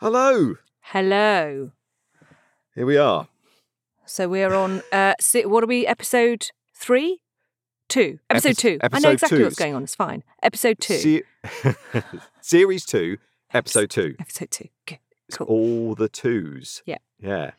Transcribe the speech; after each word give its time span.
Hello. 0.00 0.54
Hello. 0.80 1.72
Here 2.74 2.86
we 2.86 2.96
are. 2.96 3.28
So 4.06 4.28
we're 4.28 4.54
on. 4.54 4.82
Uh, 4.92 5.14
what 5.44 5.64
are 5.64 5.66
we? 5.66 5.86
Episode 5.86 6.50
three, 6.74 7.20
two. 7.88 8.18
Episode 8.30 8.50
Epi- 8.50 8.54
two. 8.54 8.78
I 8.80 9.00
know 9.00 9.10
exactly 9.10 9.38
two. 9.38 9.44
what's 9.44 9.56
going 9.56 9.74
on. 9.74 9.82
It's 9.82 9.94
fine. 9.96 10.22
Episode 10.42 10.78
two. 10.80 10.94
Se- 10.94 11.22
Series 12.40 12.86
two, 12.86 13.18
episode 13.52 13.90
two. 13.90 14.14
Episode 14.20 14.50
two. 14.50 14.68
Good. 14.86 14.98
It's 15.28 15.36
Cool. 15.36 15.46
all 15.46 15.94
the 15.94 16.08
twos. 16.08 16.82
Yeah. 16.86 16.98
Yeah. 17.20 17.50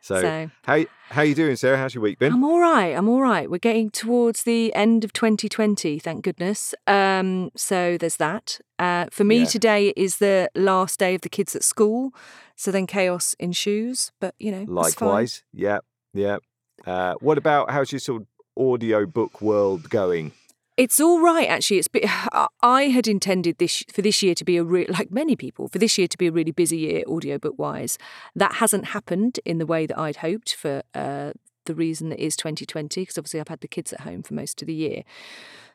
So, 0.00 0.20
So 0.20 0.50
how 0.62 0.84
how 1.10 1.22
you 1.22 1.34
doing, 1.34 1.56
Sarah? 1.56 1.76
How's 1.76 1.94
your 1.94 2.02
week 2.02 2.18
been? 2.18 2.32
I'm 2.32 2.44
all 2.44 2.60
right. 2.60 2.94
I'm 2.96 3.08
all 3.08 3.20
right. 3.20 3.50
We're 3.50 3.58
getting 3.58 3.90
towards 3.90 4.44
the 4.44 4.72
end 4.74 5.04
of 5.04 5.12
2020. 5.12 5.98
Thank 5.98 6.24
goodness. 6.24 6.74
Um, 6.86 7.50
so 7.56 7.98
there's 7.98 8.16
that. 8.16 8.60
Uh, 8.78 9.06
for 9.10 9.24
me 9.24 9.40
Yeah. 9.40 9.44
today 9.46 9.92
is 9.96 10.18
the 10.18 10.48
last 10.54 10.98
day 10.98 11.14
of 11.14 11.20
the 11.22 11.28
kids 11.28 11.54
at 11.56 11.64
school. 11.64 12.12
So 12.56 12.70
then 12.70 12.86
chaos 12.86 13.34
ensues. 13.38 14.12
But 14.20 14.34
you 14.38 14.50
know. 14.52 14.64
Likewise. 14.68 15.42
Yeah. 15.52 15.78
Yeah. 16.14 16.38
Uh, 16.86 17.14
what 17.20 17.36
about 17.38 17.70
how's 17.70 17.90
your 17.92 17.98
sort 17.98 18.22
of 18.22 18.28
audio 18.56 19.04
book 19.04 19.42
world 19.42 19.90
going? 19.90 20.32
It's 20.78 21.00
all 21.00 21.20
right, 21.20 21.48
actually. 21.48 21.78
It's 21.78 21.88
I 22.62 22.84
had 22.84 23.08
intended 23.08 23.58
this 23.58 23.82
for 23.92 24.00
this 24.00 24.22
year 24.22 24.36
to 24.36 24.44
be 24.44 24.56
a 24.56 24.62
re- 24.62 24.86
like 24.86 25.10
many 25.10 25.34
people 25.34 25.66
for 25.66 25.80
this 25.80 25.98
year 25.98 26.06
to 26.06 26.16
be 26.16 26.28
a 26.28 26.32
really 26.32 26.52
busy 26.52 26.78
year 26.78 27.02
audiobook 27.08 27.58
wise. 27.58 27.98
That 28.36 28.54
hasn't 28.54 28.86
happened 28.86 29.40
in 29.44 29.58
the 29.58 29.66
way 29.66 29.86
that 29.86 29.98
I'd 29.98 30.16
hoped 30.16 30.54
for 30.54 30.84
uh, 30.94 31.32
the 31.66 31.74
reason 31.74 32.10
that 32.10 32.20
is 32.20 32.36
2020 32.36 33.02
because 33.02 33.18
obviously 33.18 33.40
I've 33.40 33.48
had 33.48 33.60
the 33.60 33.66
kids 33.66 33.92
at 33.92 34.02
home 34.02 34.22
for 34.22 34.34
most 34.34 34.62
of 34.62 34.66
the 34.66 34.74
year. 34.74 35.02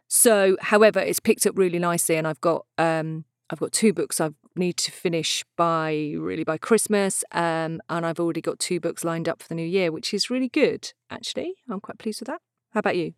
So, 0.07 0.55
however, 0.61 1.01
it's 1.01 1.19
picked 1.19 1.45
up 1.45 1.57
really 1.57 1.79
nicely, 1.79 2.15
and 2.15 2.25
I've 2.25 2.39
got 2.39 2.65
um, 2.77 3.25
I've 3.49 3.59
got 3.59 3.73
two 3.73 3.91
books 3.91 4.21
I 4.21 4.29
need 4.55 4.77
to 4.77 4.91
finish 4.91 5.43
by 5.57 6.13
really 6.17 6.45
by 6.45 6.57
Christmas, 6.57 7.25
um, 7.33 7.81
and 7.89 8.05
I've 8.05 8.21
already 8.21 8.41
got 8.41 8.57
two 8.57 8.79
books 8.79 9.03
lined 9.03 9.27
up 9.27 9.41
for 9.41 9.49
the 9.49 9.55
new 9.55 9.67
year, 9.67 9.91
which 9.91 10.13
is 10.13 10.29
really 10.29 10.49
good. 10.49 10.93
Actually, 11.09 11.55
I'm 11.69 11.81
quite 11.81 11.99
pleased 11.99 12.21
with 12.21 12.27
that. 12.27 12.39
How 12.71 12.79
about 12.79 12.95
you? 12.95 13.15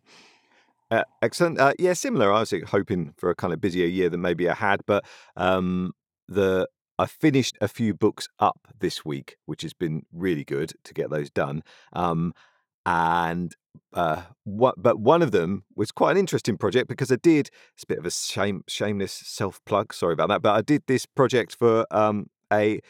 Uh, 0.90 1.02
excellent. 1.20 1.58
Uh, 1.58 1.72
yeah, 1.78 1.92
similar. 1.92 2.32
I 2.32 2.40
was 2.40 2.54
hoping 2.68 3.12
for 3.16 3.30
a 3.30 3.34
kind 3.34 3.52
of 3.52 3.60
busier 3.60 3.86
year 3.86 4.08
than 4.08 4.20
maybe 4.20 4.48
I 4.48 4.54
had, 4.54 4.80
but 4.86 5.04
um, 5.36 5.92
the 6.28 6.68
I 6.98 7.06
finished 7.06 7.58
a 7.60 7.68
few 7.68 7.92
books 7.92 8.28
up 8.38 8.68
this 8.78 9.04
week, 9.04 9.36
which 9.46 9.62
has 9.62 9.74
been 9.74 10.02
really 10.12 10.44
good 10.44 10.72
to 10.84 10.94
get 10.94 11.10
those 11.10 11.30
done. 11.30 11.62
Um, 11.92 12.32
and 12.86 13.54
uh, 13.92 14.22
what, 14.44 14.76
but 14.78 14.98
one 14.98 15.22
of 15.22 15.32
them 15.32 15.64
was 15.74 15.90
quite 15.90 16.12
an 16.12 16.16
interesting 16.16 16.56
project 16.56 16.88
because 16.88 17.10
I 17.12 17.16
did. 17.16 17.50
It's 17.74 17.82
a 17.82 17.86
bit 17.86 17.98
of 17.98 18.06
a 18.06 18.10
shame, 18.10 18.62
shameless 18.68 19.12
self 19.12 19.60
plug. 19.66 19.92
Sorry 19.92 20.14
about 20.14 20.28
that, 20.28 20.40
but 20.40 20.54
I 20.54 20.62
did 20.62 20.84
this 20.86 21.04
project 21.04 21.56
for 21.58 21.84
um, 21.90 22.26
a 22.52 22.80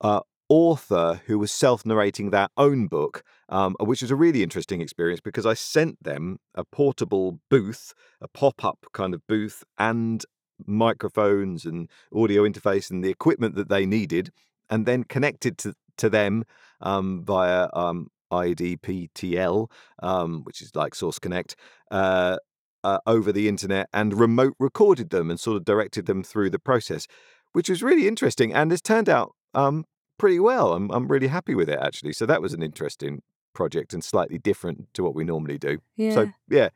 uh, 0.00 0.20
author 0.54 1.20
who 1.26 1.36
was 1.36 1.50
self 1.50 1.84
narrating 1.84 2.30
their 2.30 2.46
own 2.56 2.86
book, 2.86 3.24
um, 3.48 3.74
which 3.80 4.02
was 4.02 4.12
a 4.12 4.16
really 4.16 4.40
interesting 4.40 4.80
experience 4.80 5.20
because 5.20 5.44
I 5.44 5.54
sent 5.54 6.00
them 6.00 6.38
a 6.54 6.64
portable 6.64 7.40
booth, 7.50 7.92
a 8.20 8.28
pop 8.28 8.64
up 8.64 8.86
kind 8.92 9.14
of 9.14 9.26
booth, 9.26 9.64
and 9.78 10.24
microphones 10.64 11.64
and 11.64 11.90
audio 12.14 12.44
interface 12.44 12.88
and 12.88 13.02
the 13.02 13.10
equipment 13.10 13.56
that 13.56 13.68
they 13.68 13.84
needed, 13.84 14.30
and 14.70 14.86
then 14.86 15.02
connected 15.02 15.58
to, 15.58 15.74
to 15.96 16.08
them 16.08 16.44
um, 16.80 17.24
via 17.24 17.68
um, 17.72 18.06
ipDTL, 18.30 19.68
um, 20.04 20.44
which 20.44 20.62
is 20.62 20.76
like 20.76 20.94
Source 20.94 21.18
Connect. 21.18 21.56
Uh, 21.90 22.36
uh, 22.84 22.98
over 23.06 23.32
the 23.32 23.48
internet 23.48 23.88
and 23.94 24.20
remote 24.20 24.52
recorded 24.60 25.08
them 25.08 25.30
and 25.30 25.40
sort 25.40 25.56
of 25.56 25.64
directed 25.64 26.04
them 26.04 26.22
through 26.22 26.50
the 26.50 26.58
process, 26.58 27.06
which 27.52 27.70
was 27.70 27.82
really 27.82 28.06
interesting 28.06 28.52
and 28.52 28.70
has 28.70 28.82
turned 28.82 29.08
out 29.08 29.32
um, 29.54 29.86
pretty 30.24 30.40
well. 30.40 30.72
I'm 30.76 30.86
I'm 30.90 31.06
really 31.14 31.28
happy 31.28 31.54
with 31.54 31.68
it 31.68 31.78
actually. 31.88 32.12
So 32.14 32.24
that 32.26 32.40
was 32.40 32.52
an 32.54 32.62
interesting 32.62 33.22
project 33.58 33.92
and 33.94 34.02
slightly 34.02 34.38
different 34.38 34.78
to 34.94 35.02
what 35.04 35.14
we 35.14 35.24
normally 35.24 35.58
do. 35.58 35.72
Yeah. 35.96 36.14
So 36.14 36.20
yeah, 36.48 36.68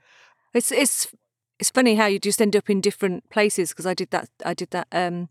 It's 0.55 0.71
it's 0.71 1.09
it's 1.61 1.71
funny 1.71 1.95
how 1.97 2.07
you 2.07 2.19
just 2.21 2.41
end 2.41 2.55
up 2.55 2.71
in 2.71 2.81
different 2.81 3.29
places 3.31 3.71
because 3.71 3.87
I 3.93 3.95
did 3.95 4.11
that 4.11 4.29
I 4.45 4.55
did 4.55 4.71
that 4.71 4.87
um, 4.93 5.29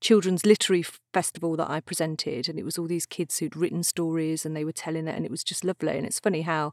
children's 0.00 0.44
literary 0.46 0.84
festival 1.12 1.56
that 1.56 1.70
I 1.76 1.80
presented 1.80 2.48
and 2.48 2.58
it 2.58 2.64
was 2.64 2.78
all 2.78 2.88
these 2.88 3.06
kids 3.06 3.38
who'd 3.38 3.56
written 3.56 3.82
stories 3.82 4.44
and 4.46 4.56
they 4.56 4.64
were 4.64 4.72
telling 4.86 5.06
it 5.08 5.14
and 5.16 5.24
it 5.24 5.30
was 5.30 5.44
just 5.44 5.64
lovely 5.64 5.96
and 5.98 6.06
it's 6.06 6.20
funny 6.20 6.42
how 6.42 6.72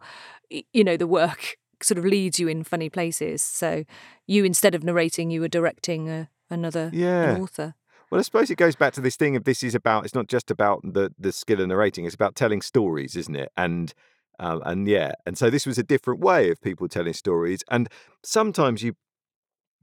you 0.77 0.83
know 0.83 0.97
the 0.97 1.07
work 1.07 1.41
sort 1.83 1.97
of 2.00 2.06
leads 2.06 2.39
you 2.39 2.47
in 2.47 2.63
funny 2.63 2.89
places. 2.89 3.41
So 3.41 3.83
you 4.27 4.45
instead 4.45 4.75
of 4.75 4.83
narrating 4.83 5.29
you 5.31 5.41
were 5.41 5.53
directing 5.59 6.09
a, 6.09 6.29
another 6.50 6.89
Yeah. 6.94 7.31
an 7.33 7.41
author. 7.41 7.75
Well, 8.12 8.20
I 8.20 8.22
suppose 8.22 8.50
it 8.50 8.58
goes 8.58 8.76
back 8.76 8.94
to 8.94 9.02
this 9.02 9.16
thing 9.16 9.36
of 9.36 9.44
this 9.44 9.64
is 9.64 9.76
about. 9.76 10.06
It's 10.06 10.16
not 10.16 10.28
just 10.28 10.52
about 10.52 10.82
the 10.84 11.12
the 11.18 11.32
skill 11.32 11.62
of 11.62 11.68
narrating. 11.68 12.06
It's 12.06 12.16
about 12.16 12.36
telling 12.36 12.62
stories, 12.62 13.16
isn't 13.16 13.36
it? 13.36 13.52
And 13.58 13.94
um, 14.40 14.62
and 14.66 14.88
yeah, 14.88 15.14
and 15.26 15.38
so 15.38 15.50
this 15.50 15.66
was 15.66 15.78
a 15.78 15.84
different 15.84 16.20
way 16.20 16.50
of 16.50 16.62
people 16.62 16.88
telling 16.88 17.14
stories. 17.14 17.64
And 17.70 17.90
sometimes 18.24 18.84
you 18.84 18.96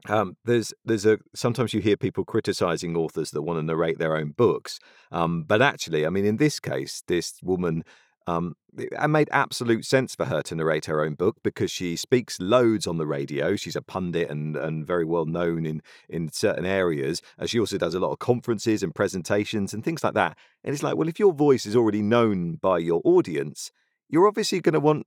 um, 0.09 0.35
there's 0.45 0.73
there's 0.83 1.05
a 1.05 1.17
sometimes 1.33 1.73
you 1.73 1.81
hear 1.81 1.97
people 1.97 2.25
criticizing 2.25 2.95
authors 2.95 3.31
that 3.31 3.41
want 3.41 3.59
to 3.59 3.63
narrate 3.63 3.99
their 3.99 4.15
own 4.15 4.31
books. 4.31 4.79
Um, 5.11 5.43
but 5.43 5.61
actually, 5.61 6.05
I 6.05 6.09
mean, 6.09 6.25
in 6.25 6.37
this 6.37 6.59
case, 6.59 7.03
this 7.07 7.35
woman. 7.43 7.83
Um, 8.25 8.55
it 8.77 9.09
made 9.09 9.29
absolute 9.31 9.85
sense 9.85 10.15
for 10.15 10.25
her 10.25 10.41
to 10.43 10.55
narrate 10.55 10.85
her 10.85 11.01
own 11.01 11.13
book 11.13 11.37
because 11.43 11.69
she 11.69 11.95
speaks 11.95 12.39
loads 12.39 12.87
on 12.87 12.97
the 12.97 13.05
radio. 13.05 13.55
She's 13.55 13.75
a 13.75 13.81
pundit 13.81 14.29
and, 14.29 14.55
and 14.55 14.87
very 14.87 15.05
well 15.05 15.25
known 15.25 15.65
in, 15.65 15.81
in 16.09 16.31
certain 16.31 16.65
areas. 16.65 17.21
And 17.37 17.49
she 17.49 17.59
also 17.59 17.77
does 17.77 17.93
a 17.93 17.99
lot 17.99 18.11
of 18.11 18.19
conferences 18.19 18.81
and 18.81 18.95
presentations 18.95 19.73
and 19.73 19.83
things 19.83 20.03
like 20.03 20.13
that. 20.13 20.37
And 20.63 20.73
it's 20.73 20.83
like, 20.83 20.95
well, 20.95 21.09
if 21.09 21.19
your 21.19 21.33
voice 21.33 21.65
is 21.65 21.75
already 21.75 22.01
known 22.01 22.55
by 22.55 22.79
your 22.79 23.01
audience, 23.03 23.71
you're 24.09 24.27
obviously 24.27 24.59
going 24.61 24.73
to 24.73 24.79
want 24.79 25.05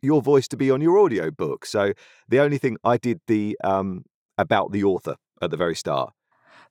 your 0.00 0.22
voice 0.22 0.46
to 0.48 0.56
be 0.56 0.70
on 0.70 0.80
your 0.80 0.98
audio 0.98 1.30
book. 1.30 1.66
So 1.66 1.92
the 2.28 2.40
only 2.40 2.58
thing 2.58 2.76
I 2.84 2.98
did 2.98 3.20
the 3.26 3.56
um, 3.64 4.04
about 4.36 4.72
the 4.72 4.84
author 4.84 5.16
at 5.42 5.50
the 5.50 5.56
very 5.56 5.74
start. 5.74 6.12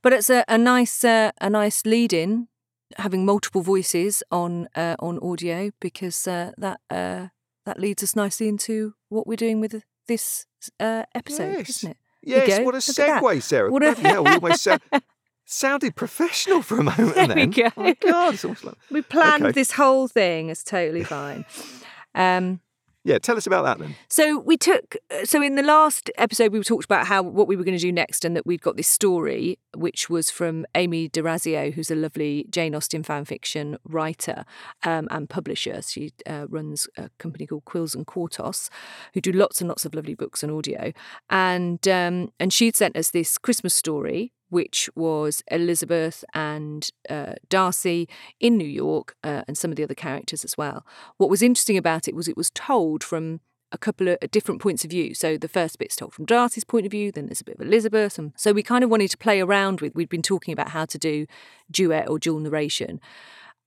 But 0.02 0.14
it's 0.14 0.30
a, 0.30 0.46
a 0.48 0.58
nice 0.58 1.04
uh, 1.04 1.32
a 1.42 1.50
nice 1.50 1.86
lead 1.86 2.14
in 2.14 2.48
having 2.98 3.26
multiple 3.26 3.62
voices 3.62 4.24
on 4.32 4.68
uh, 4.76 4.96
on 5.00 5.20
audio 5.20 5.72
because 5.80 6.28
uh, 6.28 6.52
that 6.58 6.80
uh, 6.90 7.28
that 7.66 7.80
leads 7.80 8.02
us 8.04 8.16
nicely 8.16 8.48
into 8.48 8.94
what 9.10 9.28
we're 9.28 9.36
doing 9.36 9.60
with 9.60 9.84
this 10.08 10.46
uh, 10.80 11.04
episode, 11.14 11.58
Yes. 11.60 11.70
isn't 11.70 11.92
it? 11.92 11.98
Yes, 12.24 12.60
what 12.66 12.74
a 12.74 12.78
Look 12.78 12.90
at 12.90 12.96
that. 12.96 13.22
segue, 13.24 13.42
Sarah. 13.44 13.72
What 13.72 13.84
a- 13.84 13.94
hell, 13.94 14.24
we 14.24 14.32
almost 14.32 14.64
sa- 14.64 14.78
sounded 15.46 15.96
professional 15.96 16.62
for 16.62 16.80
a 16.80 16.84
moment 16.92 17.16
There 17.16 17.28
we 17.28 17.34
then. 17.34 17.50
go. 17.52 17.70
Oh 17.78 17.84
my 17.84 17.94
God, 17.94 18.44
like... 18.64 18.76
We 18.92 19.02
planned 19.02 19.44
Okay. 19.44 19.52
this 19.54 19.72
whole 19.74 20.08
thing. 20.08 20.50
It's 20.50 20.64
totally 20.64 21.04
fine. 21.04 21.46
Um, 22.16 22.60
Yeah, 23.08 23.20
tell 23.20 23.38
us 23.38 23.48
about 23.48 23.64
that 23.64 23.80
then. 23.80 23.96
So 24.10 24.38
we 24.38 24.58
took. 24.58 24.98
So 25.24 25.42
in 25.42 25.56
the 25.56 25.64
last 25.64 26.12
episode, 26.18 26.52
we 26.52 26.62
talked 26.62 26.84
about 26.84 27.08
how 27.08 27.22
what 27.24 27.48
we 27.48 27.56
were 27.56 27.64
going 27.64 27.78
to 27.78 27.82
do 27.82 27.90
next, 27.90 28.26
and 28.26 28.36
that 28.36 28.46
we'd 28.46 28.62
got 28.62 28.76
this 28.76 28.90
story, 28.90 29.60
which 29.74 30.10
was 30.10 30.30
from 30.30 30.66
Amy 30.76 31.08
D'Orazio, 31.08 31.72
who's 31.72 31.90
a 31.90 31.96
lovely 31.96 32.48
Jane 32.50 32.76
Austen 32.76 33.04
fan 33.04 33.24
fiction 33.24 33.78
writer 33.86 34.44
um, 34.84 35.08
and 35.10 35.30
publisher. 35.30 35.82
She 35.82 36.12
uh, 36.26 36.48
runs 36.50 36.90
a 36.98 37.10
company 37.18 37.48
called 37.48 37.64
Quills 37.64 37.96
and 37.96 38.06
Quartos, 38.06 38.70
who 39.14 39.22
do 39.22 39.32
lots 39.32 39.62
and 39.62 39.70
lots 39.70 39.86
of 39.86 39.96
lovely 39.96 40.14
books 40.14 40.44
and 40.44 40.52
audio. 40.52 40.92
And 41.30 41.88
um, 41.88 42.34
and 42.42 42.52
she'd 42.52 42.76
sent 42.76 42.98
us 42.98 43.12
this 43.12 43.38
Christmas 43.38 43.74
story. 43.74 44.34
Which 44.50 44.90
was 44.96 45.44
Elizabeth 45.52 46.24
and 46.34 46.90
uh, 47.10 47.34
Darcy 47.50 48.08
in 48.40 48.58
New 48.58 48.68
York, 48.68 49.16
uh, 49.24 49.44
and 49.48 49.58
some 49.58 49.72
of 49.72 49.78
the 49.78 49.84
other 49.84 49.96
characters 49.96 50.46
as 50.46 50.58
well. 50.58 50.86
What 51.18 51.30
was 51.30 51.42
interesting 51.42 51.78
about 51.78 52.08
it 52.08 52.16
was 52.16 52.28
it 52.28 52.38
was 52.38 52.50
told 52.52 53.04
from 53.04 53.42
a 53.72 53.78
couple 53.78 54.08
of 54.08 54.18
different 54.32 54.62
points 54.62 54.86
of 54.86 54.92
view. 54.92 55.14
So 55.14 55.38
the 55.38 55.50
first 55.50 55.78
bit's 55.78 55.96
told 55.96 56.14
from 56.14 56.26
Darcy's 56.26 56.64
point 56.64 56.86
of 56.86 56.92
view, 56.92 57.12
then 57.12 57.26
there's 57.26 57.42
a 57.42 57.44
bit 57.44 57.60
of 57.60 57.66
Elizabeth. 57.66 58.18
And 58.18 58.32
so 58.38 58.54
we 58.54 58.64
kind 58.64 58.84
of 58.84 58.90
wanted 58.90 59.12
to 59.12 59.18
play 59.18 59.42
around 59.42 59.82
with, 59.82 59.94
we'd 59.94 60.10
been 60.10 60.22
talking 60.22 60.54
about 60.54 60.70
how 60.70 60.86
to 60.86 60.98
do 60.98 61.26
duet 61.70 62.08
or 62.08 62.18
dual 62.18 62.40
narration. 62.40 63.02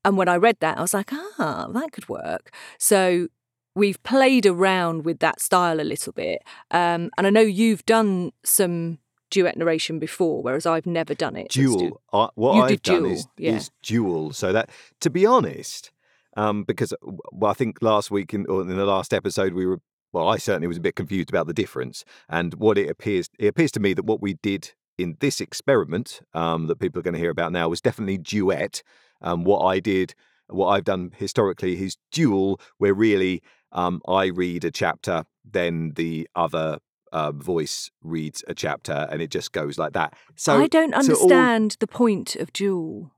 And 0.05 0.17
when 0.17 0.29
I 0.29 0.37
read 0.37 0.56
that, 0.61 0.79
I 0.79 0.81
was 0.81 0.94
like, 0.94 1.12
ah, 1.12 1.69
that 1.73 1.93
could 1.93 2.09
work. 2.09 2.55
So 2.79 3.29
we've 3.75 4.03
played 4.03 4.47
around 4.47 5.05
with 5.05 5.19
that 5.19 5.41
style 5.41 5.81
a 5.81 5.83
little 5.83 6.15
bit. 6.15 6.43
Um, 6.71 7.11
and 7.19 7.26
I 7.26 7.31
know 7.31 7.41
you've 7.41 7.85
done 7.85 8.33
some 8.43 8.99
duet 9.31 9.56
narration 9.56 9.99
before, 9.99 10.43
whereas 10.43 10.67
I've 10.67 10.87
never 10.87 11.15
done 11.15 11.37
it. 11.37 11.50
Dual. 11.50 12.00
I, 12.12 12.29
what 12.35 12.56
You 12.56 12.62
I've 12.62 12.69
did 12.69 12.82
done 12.82 13.03
dual, 13.03 13.12
is, 13.12 13.27
yeah. 13.38 13.56
is 13.56 13.71
dual. 13.82 14.32
So 14.32 14.53
that, 14.53 14.71
to 15.00 15.11
be 15.11 15.25
honest, 15.25 15.91
um, 16.37 16.65
because 16.65 16.93
well, 17.32 17.50
I 17.50 17.55
think 17.55 17.82
last 17.82 18.11
week 18.11 18.35
in, 18.35 18.47
or 18.47 18.62
in 18.62 18.69
the 18.69 18.85
last 18.85 19.15
episode 19.15 19.55
we 19.55 19.67
were 19.67 19.81
well, 20.12 20.29
I 20.29 20.38
certainly 20.38 20.67
was 20.67 20.77
a 20.77 20.81
bit 20.81 20.97
confused 20.97 21.29
about 21.29 21.47
the 21.47 21.53
difference 21.53 22.05
and 22.29 22.55
what 22.55 22.77
it 22.77 22.91
appears. 22.91 23.29
It 23.38 23.47
appears 23.47 23.71
to 23.73 23.81
me 23.81 23.94
that 23.94 24.05
what 24.05 24.21
we 24.21 24.35
did 24.35 24.73
in 24.99 25.17
this 25.21 25.41
experiment 25.41 26.21
um, 26.35 26.67
that 26.67 26.81
people 26.81 26.99
are 26.99 27.03
going 27.03 27.15
to 27.15 27.21
hear 27.21 27.31
about 27.31 27.53
now 27.53 27.69
was 27.69 27.81
definitely 27.81 28.19
duet. 28.19 28.83
Um, 29.23 29.44
what 29.44 29.61
I 29.65 29.79
did, 29.79 30.15
what 30.49 30.69
I've 30.69 30.85
done 30.85 31.12
historically 31.17 31.81
is 31.81 31.97
dual, 32.11 32.61
where 32.79 32.93
really 32.93 33.43
um, 33.73 34.03
I 34.09 34.26
read 34.26 34.65
a 34.65 34.71
chapter, 34.71 35.25
then 35.44 35.93
the 35.94 36.29
other 36.35 36.79
uh, 37.12 37.33
voice 37.33 37.91
reads 38.03 38.45
a 38.49 38.55
chapter, 38.55 39.09
and 39.11 39.21
it 39.23 39.31
just 39.31 39.53
goes 39.53 39.79
like 39.79 39.93
that. 39.95 40.15
So 40.37 40.61
I 40.61 40.67
don't 40.67 40.91
to 40.91 40.97
all- 40.97 41.01
understand 41.01 41.77
the 41.81 41.87
point 41.87 42.37
of 42.37 42.53
dual. 42.53 43.12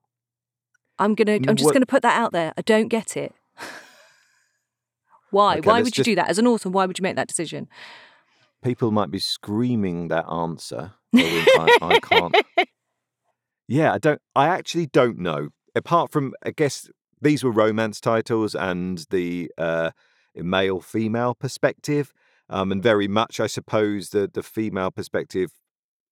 I'm 0.99 1.15
gonna. 1.15 1.33
I'm 1.35 1.57
just 1.57 1.65
What- 1.65 1.75
gonna 1.75 1.87
put 1.87 2.03
that 2.03 2.19
out 2.21 2.33
there. 2.33 2.53
I 2.57 2.63
don't 2.63 2.89
get 2.89 3.17
it. 3.17 3.33
why? 5.31 5.59
Okay, 5.59 5.67
why 5.69 5.79
would 5.79 5.87
you 5.97 6.05
just- 6.05 6.05
do 6.05 6.15
that 6.17 6.29
as 6.29 6.39
an 6.39 6.47
author? 6.47 6.69
Why 6.71 6.87
would 6.87 6.99
you 6.99 7.03
make 7.03 7.17
that 7.17 7.29
decision? 7.29 7.69
People 8.63 8.91
might 8.93 9.11
be 9.11 9.19
screaming 9.19 10.09
that 10.09 10.25
answer. 10.31 10.93
I, 11.15 11.79
I 11.83 11.99
can't. 12.01 12.35
Yeah, 13.67 13.93
I 13.93 13.99
don't. 13.99 14.21
I 14.37 14.47
actually 14.49 14.87
don't 14.87 15.19
know. 15.19 15.49
Apart 15.75 16.13
from, 16.13 16.35
I 16.45 16.51
guess 16.51 16.89
these 17.21 17.43
were 17.43 17.51
romance 17.51 18.01
titles 18.01 18.55
and 18.55 19.05
the 19.11 19.51
uh, 19.57 19.91
male 20.37 20.81
female 20.81 21.35
perspective, 21.35 22.13
um, 22.53 22.71
and 22.71 22.83
very 22.83 23.09
much, 23.09 23.41
I 23.41 23.47
suppose, 23.47 24.11
the 24.11 24.31
the 24.33 24.43
female 24.43 24.91
perspective 24.91 25.51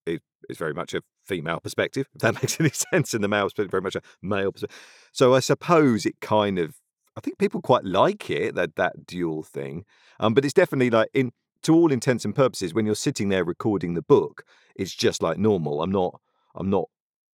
is, 0.07 0.21
is 0.49 0.59
very 0.59 0.75
much 0.75 0.95
a 0.95 1.03
female 1.25 1.61
perspective. 1.61 2.09
If 2.15 2.23
that 2.23 2.35
makes 2.43 2.59
any 2.61 2.71
sense, 2.71 3.15
and 3.15 3.23
the 3.23 3.29
male 3.29 3.45
perspective 3.45 3.71
very 3.71 3.83
much 3.83 3.97
a 3.97 4.03
male 4.23 4.53
perspective. 4.53 4.79
So 5.13 5.35
I 5.35 5.41
suppose 5.41 6.07
it 6.07 6.21
kind 6.21 6.59
of. 6.59 6.77
I 7.17 7.21
think 7.21 7.39
people 7.39 7.61
quite 7.61 7.85
like 7.85 8.31
it 8.31 8.55
that 8.55 8.77
that 8.77 9.07
dual 9.07 9.43
thing, 9.43 9.85
um, 10.21 10.33
but 10.33 10.45
it's 10.45 10.55
definitely 10.55 10.91
like 10.91 11.11
in 11.13 11.33
to 11.63 11.75
all 11.75 11.93
intents 11.93 12.25
and 12.25 12.35
purposes 12.35 12.73
when 12.73 12.87
you're 12.87 12.95
sitting 12.95 13.29
there 13.29 13.45
recording 13.45 13.95
the 13.95 14.03
book, 14.03 14.45
it's 14.75 14.95
just 14.95 15.23
like 15.23 15.39
normal. 15.39 15.83
I'm 15.83 15.93
not. 15.93 16.21
I'm 16.55 16.71
not 16.71 16.89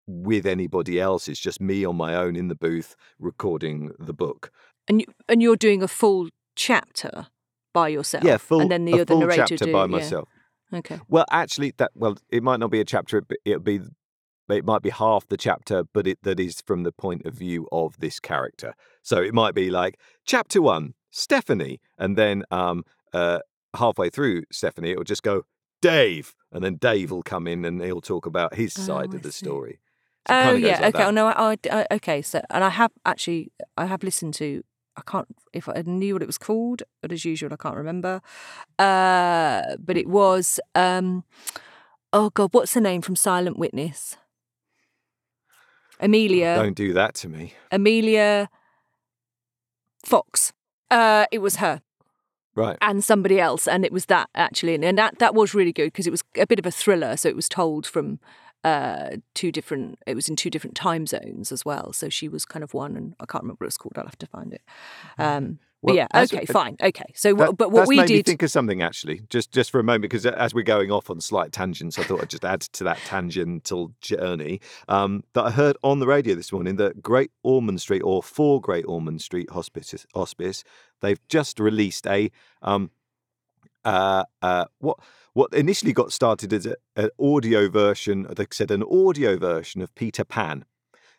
with 0.08 0.46
anybody 0.46 1.00
else. 1.00 1.28
It's 1.28 1.40
just 1.40 1.62
me 1.62 1.86
on 1.86 1.96
my 1.96 2.16
own 2.16 2.36
in 2.36 2.48
the 2.48 2.56
booth 2.56 2.96
recording 3.20 3.92
the 4.00 4.14
book. 4.14 4.52
And 4.88 5.02
you, 5.02 5.08
and 5.28 5.42
you're 5.42 5.56
doing 5.56 5.82
a 5.82 5.88
full 5.88 6.30
chapter 6.56 7.28
by 7.76 7.88
yourself. 7.90 8.24
Yeah, 8.24 8.38
full. 8.38 8.62
And 8.62 8.72
then 8.72 8.86
the 8.86 9.02
other 9.02 9.16
narrator 9.16 9.46
chapter 9.48 9.66
do, 9.66 9.72
by 9.72 9.82
yeah. 9.82 9.98
myself. 9.98 10.30
Okay. 10.74 11.00
Well, 11.08 11.26
actually, 11.30 11.74
that 11.78 11.92
well, 11.94 12.16
it 12.30 12.42
might 12.42 12.60
not 12.60 12.72
be 12.72 12.80
a 12.80 12.86
chapter. 12.86 13.20
It, 13.20 13.26
it'll 13.46 13.60
be. 13.62 13.82
It 14.48 14.64
might 14.64 14.84
be 14.84 14.92
half 14.92 15.28
the 15.28 15.38
chapter, 15.38 15.84
but 15.96 16.06
it 16.06 16.20
that 16.22 16.40
is 16.40 16.62
from 16.68 16.84
the 16.84 16.92
point 16.92 17.26
of 17.26 17.34
view 17.34 17.68
of 17.72 17.98
this 18.00 18.20
character. 18.20 18.74
So 19.02 19.16
it 19.18 19.34
might 19.34 19.56
be 19.56 19.72
like 19.72 20.00
chapter 20.24 20.62
one, 20.62 20.94
Stephanie, 21.10 21.80
and 21.98 22.16
then 22.16 22.44
um 22.52 22.84
uh 23.12 23.40
halfway 23.76 24.10
through 24.10 24.44
Stephanie, 24.52 24.92
it'll 24.92 25.04
just 25.04 25.24
go 25.24 25.44
Dave, 25.82 26.36
and 26.52 26.64
then 26.64 26.76
Dave 26.76 27.10
will 27.12 27.24
come 27.24 27.48
in 27.48 27.66
and 27.66 27.82
he'll 27.82 28.02
talk 28.02 28.26
about 28.28 28.54
his 28.56 28.78
Oh, 28.78 28.82
side 28.90 29.10
I 29.14 29.18
of 29.18 29.24
the 29.24 29.32
see. 29.32 29.46
story. 29.46 29.80
So 30.28 30.34
Oh 30.36 30.54
yeah. 30.56 30.80
like 30.80 30.96
okay. 30.96 30.98
that. 31.00 31.08
Oh, 31.08 31.12
no. 31.12 31.26
I, 31.28 31.58
I- 31.72 31.88
okay. 31.98 32.22
So 32.22 32.42
and 32.52 32.64
I 32.64 32.70
have 32.70 32.92
actually 33.04 33.52
I 33.78 33.86
have 33.88 34.04
listened 34.04 34.36
to. 34.36 34.64
I 34.98 35.02
can't 35.02 35.28
if 35.54 35.68
I 35.68 35.84
knew 35.86 36.14
what 36.14 36.22
it 36.22 36.28
was 36.28 36.38
called, 36.38 36.84
but 37.02 37.12
as 37.12 37.26
usual, 37.26 37.52
I 37.54 37.58
can't 37.58 37.76
remember. 37.76 38.22
Uh, 38.80 39.76
but 39.80 39.98
it 39.98 40.08
was. 40.08 40.60
Um, 40.74 41.24
oh 42.14 42.30
God, 42.30 42.50
what's 42.54 42.74
the 42.74 42.82
name 42.82 43.02
from 43.02 43.16
Silent 43.16 43.58
Witness? 43.60 44.18
Amelia. 46.00 46.56
Don't 46.56 46.76
do 46.76 46.94
that 46.94 47.14
to 47.16 47.30
me. 47.30 47.54
Amelia 47.72 48.50
Fox. 50.04 50.54
Uh, 50.92 51.26
it 51.32 51.40
was 51.40 51.58
her 51.58 51.82
Right. 52.54 52.78
and 52.82 53.04
somebody 53.04 53.40
else, 53.40 53.68
and 53.68 53.84
it 53.84 53.92
was 53.92 54.06
that 54.06 54.30
actually, 54.36 54.76
and, 54.76 54.86
and 54.86 54.98
that 54.98 55.20
that 55.20 55.34
was 55.36 55.54
really 55.54 55.74
good 55.74 55.86
because 55.88 56.08
it 56.08 56.12
was 56.12 56.24
a 56.38 56.48
bit 56.48 56.60
of 56.60 56.66
a 56.66 56.72
thriller. 56.72 57.18
So 57.18 57.28
it 57.28 57.36
was 57.36 57.50
told 57.50 57.86
from 57.86 58.20
uh, 58.66 59.18
two 59.36 59.52
different. 59.52 60.00
It 60.08 60.16
was 60.16 60.28
in 60.28 60.36
two 60.36 60.50
different 60.50 60.76
time 60.76 61.06
zones 61.06 61.52
as 61.52 61.64
well. 61.64 61.94
So 61.94 62.10
she 62.10 62.28
was 62.28 62.46
kind 62.46 62.64
of 62.64 62.74
one, 62.74 62.98
and 62.98 63.14
I 63.20 63.26
can't 63.26 63.44
remember 63.44 63.60
what 63.60 63.68
it 63.68 63.74
was 63.74 63.78
called. 63.78 63.94
I'll 63.98 64.06
have 64.06 64.18
to 64.18 64.28
find 64.28 64.54
it. 64.54 64.62
Um, 65.20 65.60
but 65.84 65.90
Well, 65.90 65.96
yeah, 65.98 66.08
okay, 66.16 66.46
uh, 66.50 66.52
fine, 66.52 66.78
okay. 66.82 67.14
So, 67.14 67.30
That- 67.30 67.38
what, 67.38 67.58
but 67.58 67.72
what 67.72 67.82
that's 67.82 67.90
we 67.90 67.98
made 67.98 68.10
me 68.10 68.24
think 68.24 68.42
of 68.42 68.50
something 68.50 68.82
actually, 68.82 69.22
just 69.30 69.52
just 69.52 69.70
for 69.70 69.80
a 69.80 69.84
moment, 69.84 70.02
because 70.02 70.26
as 70.26 70.52
we're 70.56 70.64
going 70.64 70.90
off 70.90 71.12
on 71.12 71.22
slight 71.22 71.52
tangents, 71.52 72.00
I 72.00 72.04
thought 72.04 72.22
I'd 72.24 72.30
just 72.32 72.44
add 72.44 72.62
to 72.62 72.84
that 72.86 72.98
tangential 73.06 73.92
journey 74.02 74.62
um, 74.88 75.24
that 75.34 75.44
I 75.44 75.52
heard 75.52 75.78
on 75.84 76.00
the 76.00 76.08
radio 76.08 76.34
this 76.34 76.52
morning 76.52 76.78
that 76.78 77.04
Great 77.04 77.30
Ormond 77.44 77.82
Street 77.82 78.02
or 78.02 78.24
for 78.24 78.60
Great 78.60 78.86
Ormond 78.88 79.22
Street 79.22 79.52
Hospice, 79.52 80.08
Hospice 80.16 80.64
they've 81.02 81.22
just 81.28 81.60
released 81.60 82.08
a 82.08 82.32
um, 82.64 82.90
uh, 83.84 84.24
uh, 84.42 84.66
what 84.80 84.98
what 85.36 85.54
initially 85.54 85.94
got 85.94 86.12
started 86.12 86.52
as 86.54 86.66
a- 86.66 86.78
an 86.96 87.10
audio 87.20 87.70
version. 87.70 88.26
They 88.36 88.48
said 88.52 88.72
an 88.72 88.84
audio 88.84 89.38
version 89.38 89.82
of 89.82 89.94
Peter 89.94 90.24
Pan. 90.26 90.66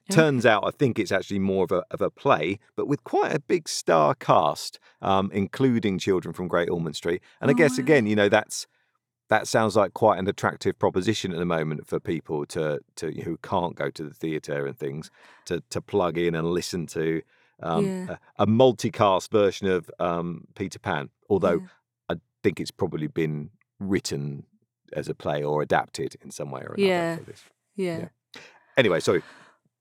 Turns 0.09 0.47
out, 0.47 0.63
I 0.65 0.71
think 0.71 0.99
it's 1.01 1.11
actually 1.11 1.41
more 1.41 1.65
of 1.65 1.73
a 1.73 1.83
of 1.91 2.01
a 2.01 2.11
play, 2.11 2.59
but 2.77 2.87
with 2.87 3.03
quite 3.05 3.33
a 3.35 3.41
big 3.41 3.69
star 3.69 4.15
cast, 4.15 4.79
um, 5.03 5.31
including 5.33 5.99
children 5.99 6.33
from 6.33 6.47
Great 6.49 6.71
Ormond 6.71 6.95
Street. 6.97 7.21
And 7.41 7.51
I 7.51 7.55
Oh, 7.55 7.57
guess 7.57 7.73
wow. 7.77 7.83
again, 7.85 8.07
you 8.07 8.15
know, 8.17 8.29
that's 8.29 8.67
that 9.29 9.49
sounds 9.49 9.75
like 9.75 9.93
quite 9.95 10.19
an 10.21 10.29
attractive 10.29 10.79
proposition 10.79 11.33
at 11.33 11.39
the 11.39 11.45
moment 11.45 11.87
for 11.89 11.99
people 11.99 12.47
to 12.47 12.81
to 13.01 13.11
who 13.25 13.37
can't 13.43 13.75
go 13.75 13.91
to 13.91 14.05
the 14.05 14.15
theatre 14.15 14.65
and 14.67 14.79
things 14.79 15.11
to 15.47 15.61
to 15.71 15.81
plug 15.81 16.17
in 16.19 16.35
and 16.37 16.47
listen 16.61 16.87
to 16.99 17.21
um, 17.63 17.85
Yeah. 17.87 18.17
a, 18.39 18.45
a 18.45 18.47
multicast 18.47 19.31
version 19.33 19.67
of 19.67 19.91
um, 19.99 20.47
Peter 20.55 20.79
Pan. 20.79 21.11
Although 21.29 21.61
Yeah. 21.63 21.67
I 22.11 22.15
think 22.45 22.61
it's 22.61 22.71
probably 22.71 23.09
been 23.09 23.51
written 23.79 24.45
as 24.93 25.09
a 25.09 25.15
play 25.15 25.43
or 25.43 25.63
adapted 25.63 26.17
in 26.23 26.31
some 26.31 26.51
way 26.51 26.63
or 26.63 26.75
another. 26.75 26.83
Yeah. 26.83 27.17
For 27.17 27.25
this. 27.25 27.45
yeah. 27.77 27.99
yeah. 27.99 28.41
Anyway, 28.77 29.01
sorry. 29.01 29.23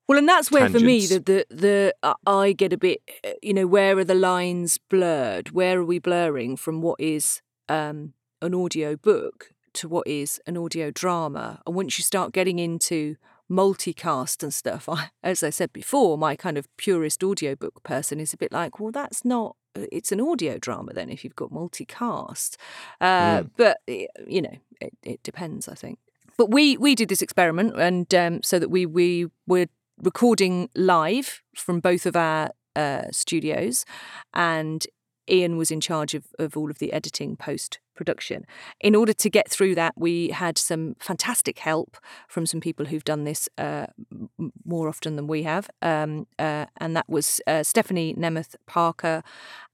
Well, 0.08 0.20
and 0.20 0.30
that's 0.30 0.52
where 0.52 0.70
for 0.70 0.80
me 0.80 1.06
the 1.08 1.20
the 1.20 1.46
the 1.50 1.96
uh, 2.04 2.14
I 2.28 2.54
get 2.54 2.72
a 2.72 2.78
bit, 2.78 3.02
uh, 3.24 3.32
you 3.42 3.54
know, 3.54 3.66
where 3.66 3.98
are 3.98 4.04
the 4.04 4.14
lines 4.14 4.78
blurred? 4.78 5.50
Where 5.50 5.80
are 5.80 5.86
we 5.86 5.98
blurring 5.98 6.58
from 6.58 6.82
what 6.82 7.00
is 7.00 7.42
um, 7.70 8.14
an 8.42 8.54
audio 8.54 8.96
book 8.96 9.52
to 9.74 9.88
what 9.88 10.06
is 10.08 10.40
an 10.46 10.58
audio 10.58 10.92
drama? 10.92 11.62
And 11.66 11.76
once 11.76 11.98
you 11.98 12.04
start 12.04 12.34
getting 12.34 12.60
into 12.60 13.16
multicast 13.50 14.44
and 14.44 14.54
stuff, 14.54 14.88
I, 14.90 15.10
as 15.24 15.42
I 15.42 15.50
said 15.50 15.74
before, 15.74 16.20
my 16.20 16.36
kind 16.36 16.58
of 16.58 16.68
purist 16.78 17.24
audiobook 17.24 17.82
person 17.82 18.20
is 18.20 18.32
a 18.32 18.38
bit 18.38 18.52
like, 18.52 18.80
well, 18.80 18.92
that's 18.92 19.26
not. 19.26 19.56
Uh, 19.76 19.86
It's 19.92 20.12
an 20.12 20.22
audio 20.22 20.58
drama 20.58 20.94
then 20.94 21.10
if 21.10 21.24
you've 21.24 21.36
got 21.36 21.52
multicast, 21.52 22.58
uh, 23.02 23.44
but 23.58 23.78
eh, 23.88 24.08
you 24.28 24.42
know, 24.42 24.56
it, 24.82 24.94
it 25.04 25.24
depends. 25.24 25.68
I 25.68 25.76
think. 25.76 26.00
But 26.38 26.52
we 26.52 26.78
we 26.78 26.96
did 26.96 27.10
this 27.10 27.22
experiment, 27.22 27.80
and 27.80 28.14
um, 28.14 28.44
so 28.44 28.60
that 28.60 28.70
we 28.70 28.86
we 28.86 29.28
were 29.48 29.68
recording 30.02 30.70
live 30.76 31.42
from 31.56 31.80
both 31.80 32.06
of 32.06 32.16
our 32.16 32.50
uh, 32.76 33.04
studios, 33.12 33.86
and 34.34 34.86
Ian 35.30 35.58
was 35.58 35.72
in 35.72 35.82
charge 35.82 36.14
of, 36.14 36.26
of 36.40 36.56
all 36.58 36.70
of 36.70 36.80
the 36.80 36.94
editing 36.94 37.36
post 37.36 37.80
production. 37.96 38.46
In 38.80 38.96
order 38.96 39.14
to 39.14 39.30
get 39.30 39.50
through 39.50 39.76
that, 39.76 39.94
we 39.96 40.30
had 40.30 40.58
some 40.58 40.96
fantastic 41.00 41.60
help 41.60 41.98
from 42.28 42.46
some 42.46 42.60
people 42.60 42.88
who've 42.88 43.04
done 43.04 43.24
this 43.24 43.48
uh, 43.58 43.88
more 44.66 44.88
often 44.88 45.16
than 45.16 45.28
we 45.28 45.44
have, 45.44 45.70
um, 45.82 46.28
uh, 46.38 46.66
and 46.78 46.96
that 46.96 47.10
was 47.10 47.42
uh, 47.48 47.64
Stephanie 47.64 48.14
Nemeth 48.14 48.56
Parker 48.66 49.24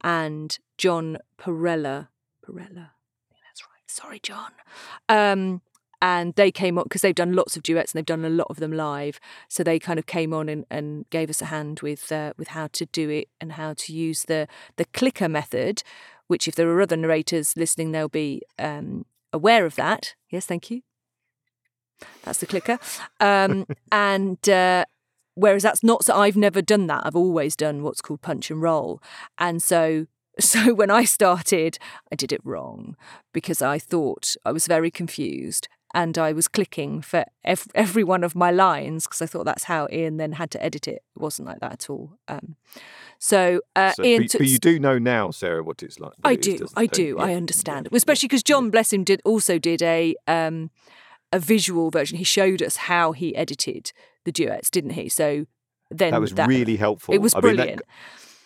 and 0.01 0.57
John 0.77 1.17
Perella. 1.37 2.09
Perella, 2.45 2.91
that's 3.43 3.63
right. 3.63 3.87
Sorry, 3.87 4.19
John. 4.19 4.51
Um, 5.09 5.61
and 6.01 6.33
they 6.35 6.51
came 6.51 6.77
on 6.77 6.85
because 6.85 7.01
they've 7.01 7.13
done 7.13 7.33
lots 7.33 7.55
of 7.55 7.63
duets 7.63 7.91
and 7.93 7.99
they've 7.99 8.05
done 8.05 8.25
a 8.25 8.29
lot 8.29 8.47
of 8.49 8.57
them 8.57 8.71
live. 8.71 9.19
So 9.47 9.63
they 9.63 9.77
kind 9.77 9.99
of 9.99 10.07
came 10.07 10.33
on 10.33 10.49
and, 10.49 10.65
and 10.69 11.07
gave 11.09 11.29
us 11.29 11.41
a 11.41 11.45
hand 11.45 11.81
with 11.81 12.11
uh, 12.11 12.33
with 12.37 12.49
how 12.49 12.67
to 12.73 12.85
do 12.87 13.09
it 13.09 13.29
and 13.39 13.53
how 13.53 13.73
to 13.73 13.93
use 13.93 14.23
the 14.23 14.47
the 14.77 14.85
clicker 14.85 15.29
method. 15.29 15.83
Which, 16.27 16.47
if 16.47 16.55
there 16.55 16.69
are 16.69 16.81
other 16.81 16.95
narrators 16.95 17.57
listening, 17.57 17.91
they'll 17.91 18.07
be 18.07 18.41
um, 18.57 19.05
aware 19.33 19.65
of 19.65 19.75
that. 19.75 20.15
Yes, 20.29 20.45
thank 20.45 20.71
you. 20.71 20.81
That's 22.23 22.39
the 22.39 22.45
clicker. 22.45 22.79
Um, 23.19 23.67
and 23.91 24.47
uh, 24.47 24.85
whereas 25.35 25.63
that's 25.63 25.83
not 25.83 26.05
so, 26.05 26.15
I've 26.15 26.37
never 26.37 26.61
done 26.61 26.87
that. 26.87 27.05
I've 27.05 27.17
always 27.17 27.57
done 27.57 27.83
what's 27.83 27.99
called 27.99 28.21
punch 28.21 28.49
and 28.49 28.61
roll. 28.61 29.01
And 29.37 29.61
so 29.61 30.07
so 30.39 30.73
when 30.73 30.89
I 30.89 31.03
started, 31.03 31.77
I 32.11 32.15
did 32.15 32.31
it 32.31 32.41
wrong 32.43 32.95
because 33.33 33.61
I 33.61 33.77
thought 33.79 34.35
I 34.45 34.51
was 34.51 34.67
very 34.67 34.91
confused 34.91 35.67
and 35.93 36.17
I 36.17 36.31
was 36.31 36.47
clicking 36.47 37.01
for 37.01 37.25
ev- 37.43 37.67
every 37.75 38.03
one 38.03 38.23
of 38.23 38.35
my 38.35 38.51
lines 38.51 39.05
because 39.05 39.21
I 39.21 39.25
thought 39.25 39.45
that's 39.45 39.65
how 39.65 39.87
Ian 39.91 40.17
then 40.17 40.33
had 40.33 40.51
to 40.51 40.63
edit 40.63 40.87
it. 40.87 41.03
It 41.15 41.21
wasn't 41.21 41.47
like 41.47 41.59
that 41.59 41.73
at 41.73 41.89
all. 41.89 42.13
Um, 42.27 42.55
so, 43.19 43.61
uh, 43.75 43.91
So, 43.93 44.03
Ian 44.03 44.23
but, 44.23 44.29
took. 44.31 44.39
but 44.39 44.47
you 44.47 44.57
do 44.57 44.79
know 44.79 44.97
now, 44.97 45.31
Sarah, 45.31 45.63
what 45.63 45.83
it's 45.83 45.99
like. 45.99 46.13
I 46.23 46.33
it 46.33 46.41
do, 46.41 46.67
I 46.75 46.85
do, 46.85 47.03
you? 47.03 47.19
I 47.19 47.33
understand, 47.35 47.87
yeah, 47.91 47.97
especially 47.97 48.27
because 48.27 48.41
yeah. 48.47 48.55
John, 48.55 48.69
bless 48.69 48.91
him, 48.93 49.03
did 49.03 49.21
also 49.25 49.59
did 49.59 49.81
a 49.81 50.15
um, 50.27 50.71
a 51.31 51.39
visual 51.39 51.89
version. 51.91 52.17
He 52.17 52.23
showed 52.23 52.61
us 52.61 52.75
how 52.75 53.11
he 53.11 53.35
edited 53.35 53.91
the 54.25 54.31
duets, 54.31 54.69
didn't 54.69 54.91
he? 54.91 55.07
So 55.09 55.45
then 55.89 56.11
That 56.11 56.21
was 56.21 56.33
really 56.33 56.77
helpful. 56.77 57.13
it 57.13 57.19
was 57.21 57.35
I 57.35 57.39
mean, 57.41 57.55
that- 57.55 57.55
brilliant. 57.57 57.81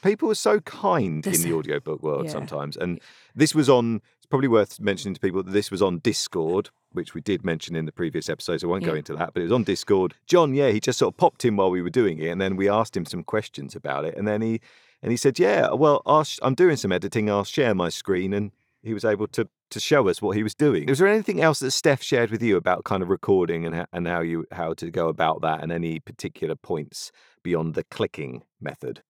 people 0.03 0.29
are 0.31 0.35
so 0.35 0.59
kind 0.61 1.23
They're 1.23 1.33
in 1.33 1.41
the 1.41 1.53
audiobook 1.53 2.01
world 2.03 2.25
yeah. 2.25 2.31
sometimes. 2.31 2.75
And 2.77 2.99
this 3.33 3.53
was 3.55 3.69
on, 3.69 4.01
it's 4.25 4.31
probably 4.31 4.47
worth 4.47 4.79
mentioning 4.79 5.13
to 5.13 5.21
people 5.21 5.43
that 5.43 5.51
this 5.51 5.69
was 5.69 5.83
on 5.83 5.99
Discord, 5.99 6.71
which 6.93 7.13
we 7.13 7.21
did 7.21 7.45
mention 7.45 7.75
in 7.75 7.85
the 7.85 7.91
previous 7.91 8.27
episode. 8.27 8.59
So 8.59 8.67
I 8.67 8.71
won't 8.71 8.83
go 8.83 8.95
into 8.95 9.15
that, 9.15 9.35
but 9.35 9.41
it 9.41 9.43
was 9.43 9.51
on 9.51 9.63
Discord. 9.63 10.15
John, 10.25 10.55
yeah, 10.55 10.69
he 10.69 10.79
just 10.79 10.97
sort 10.97 11.13
of 11.13 11.17
popped 11.17 11.45
in 11.45 11.55
while 11.57 11.69
we 11.69 11.83
were 11.83 11.91
doing 11.91 12.17
it. 12.17 12.29
And 12.29 12.41
then 12.41 12.55
we 12.55 12.67
asked 12.67 12.97
him 12.97 13.05
some 13.05 13.23
questions 13.23 13.75
about 13.75 14.03
it. 14.03 14.17
And 14.17 14.27
then 14.27 14.41
he, 14.41 14.61
and 15.03 15.11
he 15.11 15.17
said, 15.17 15.37
yeah, 15.37 15.71
well, 15.73 16.01
I'll 16.07 16.23
sh- 16.23 16.39
I'm 16.41 16.55
doing 16.55 16.75
some 16.75 16.91
editing. 16.91 17.29
I'll 17.29 17.43
share 17.43 17.75
my 17.75 17.89
screen 17.89 18.33
and 18.33 18.51
he 18.81 18.95
was 18.95 19.05
able 19.05 19.27
to 19.27 19.47
to 19.71 19.79
show 19.79 20.07
us 20.09 20.23
what 20.23 20.35
he 20.35 20.41
was 20.41 20.55
doing. 20.55 20.87
Was 20.87 20.99
there 20.99 21.07
anything 21.07 21.41
else 21.41 21.59
that 21.59 21.71
Steph 21.71 22.01
shared 22.01 22.31
with 22.31 22.41
you 22.41 22.55
about 22.55 22.83
kind 22.83 23.03
of 23.03 23.09
recording 23.09 23.65
and 23.65 23.75
how, 23.75 23.85
and 23.93 24.07
how 24.07 24.21
you 24.21 24.45
how 24.51 24.73
to 24.73 24.89
go 24.89 25.07
about 25.07 25.41
that, 25.41 25.61
and 25.61 25.71
any 25.71 25.99
particular 25.99 26.55
points 26.55 27.11
beyond 27.43 27.75
the 27.75 27.83
clicking 27.83 28.43
method? 28.59 29.03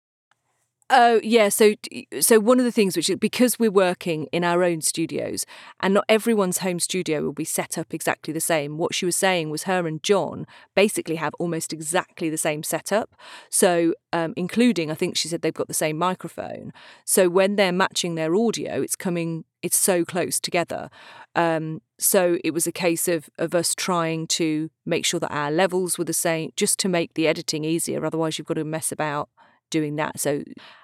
Oh 0.91 1.19
yeah, 1.23 1.49
so 1.49 1.73
so 2.21 2.39
one 2.39 2.59
of 2.59 2.65
the 2.65 2.71
things 2.71 2.95
which 2.95 3.09
because 3.19 3.57
we're 3.57 3.71
working 3.71 4.25
in 4.31 4.43
our 4.43 4.63
own 4.63 4.81
studios 4.81 5.43
and 5.79 5.95
not 5.95 6.05
everyone's 6.07 6.59
home 6.59 6.79
studio 6.79 7.23
will 7.23 7.33
be 7.33 7.43
set 7.43 7.79
up 7.79 7.91
exactly 7.91 8.31
the 8.31 8.39
same. 8.39 8.77
What 8.77 8.93
she 8.93 9.03
was 9.03 9.15
saying 9.15 9.49
was 9.49 9.63
her 9.63 9.87
and 9.87 10.03
John 10.03 10.45
basically 10.75 11.15
have 11.15 11.33
almost 11.39 11.73
exactly 11.73 12.29
the 12.29 12.37
same 12.37 12.61
setup. 12.61 13.15
So 13.49 13.95
um, 14.13 14.35
including 14.37 14.91
I 14.91 14.93
think 14.93 15.17
she 15.17 15.27
said 15.27 15.41
they've 15.41 15.51
got 15.51 15.67
the 15.67 15.73
same 15.73 15.97
microphone. 15.97 16.71
So 17.03 17.29
when 17.29 17.55
they're 17.55 17.71
matching 17.71 18.13
their 18.13 18.35
audio, 18.35 18.83
it's 18.83 18.95
coming 18.95 19.43
it's 19.63 19.77
so 19.77 20.05
close 20.05 20.39
together. 20.39 20.91
Um, 21.33 21.81
so 21.97 22.37
it 22.43 22.51
was 22.51 22.67
a 22.67 22.71
case 22.71 23.07
of 23.07 23.27
of 23.39 23.55
us 23.55 23.73
trying 23.73 24.27
to 24.27 24.69
make 24.85 25.03
sure 25.03 25.19
that 25.19 25.33
our 25.33 25.49
levels 25.49 25.97
were 25.97 26.05
the 26.05 26.13
same, 26.13 26.51
just 26.55 26.77
to 26.79 26.87
make 26.89 27.15
the 27.15 27.27
editing 27.27 27.65
easier. 27.65 28.05
Otherwise, 28.05 28.37
you've 28.37 28.47
got 28.47 28.53
to 28.53 28.63
mess 28.63 28.91
about 28.91 29.29
doing 29.77 29.95
that. 29.97 30.19
So, 30.19 30.31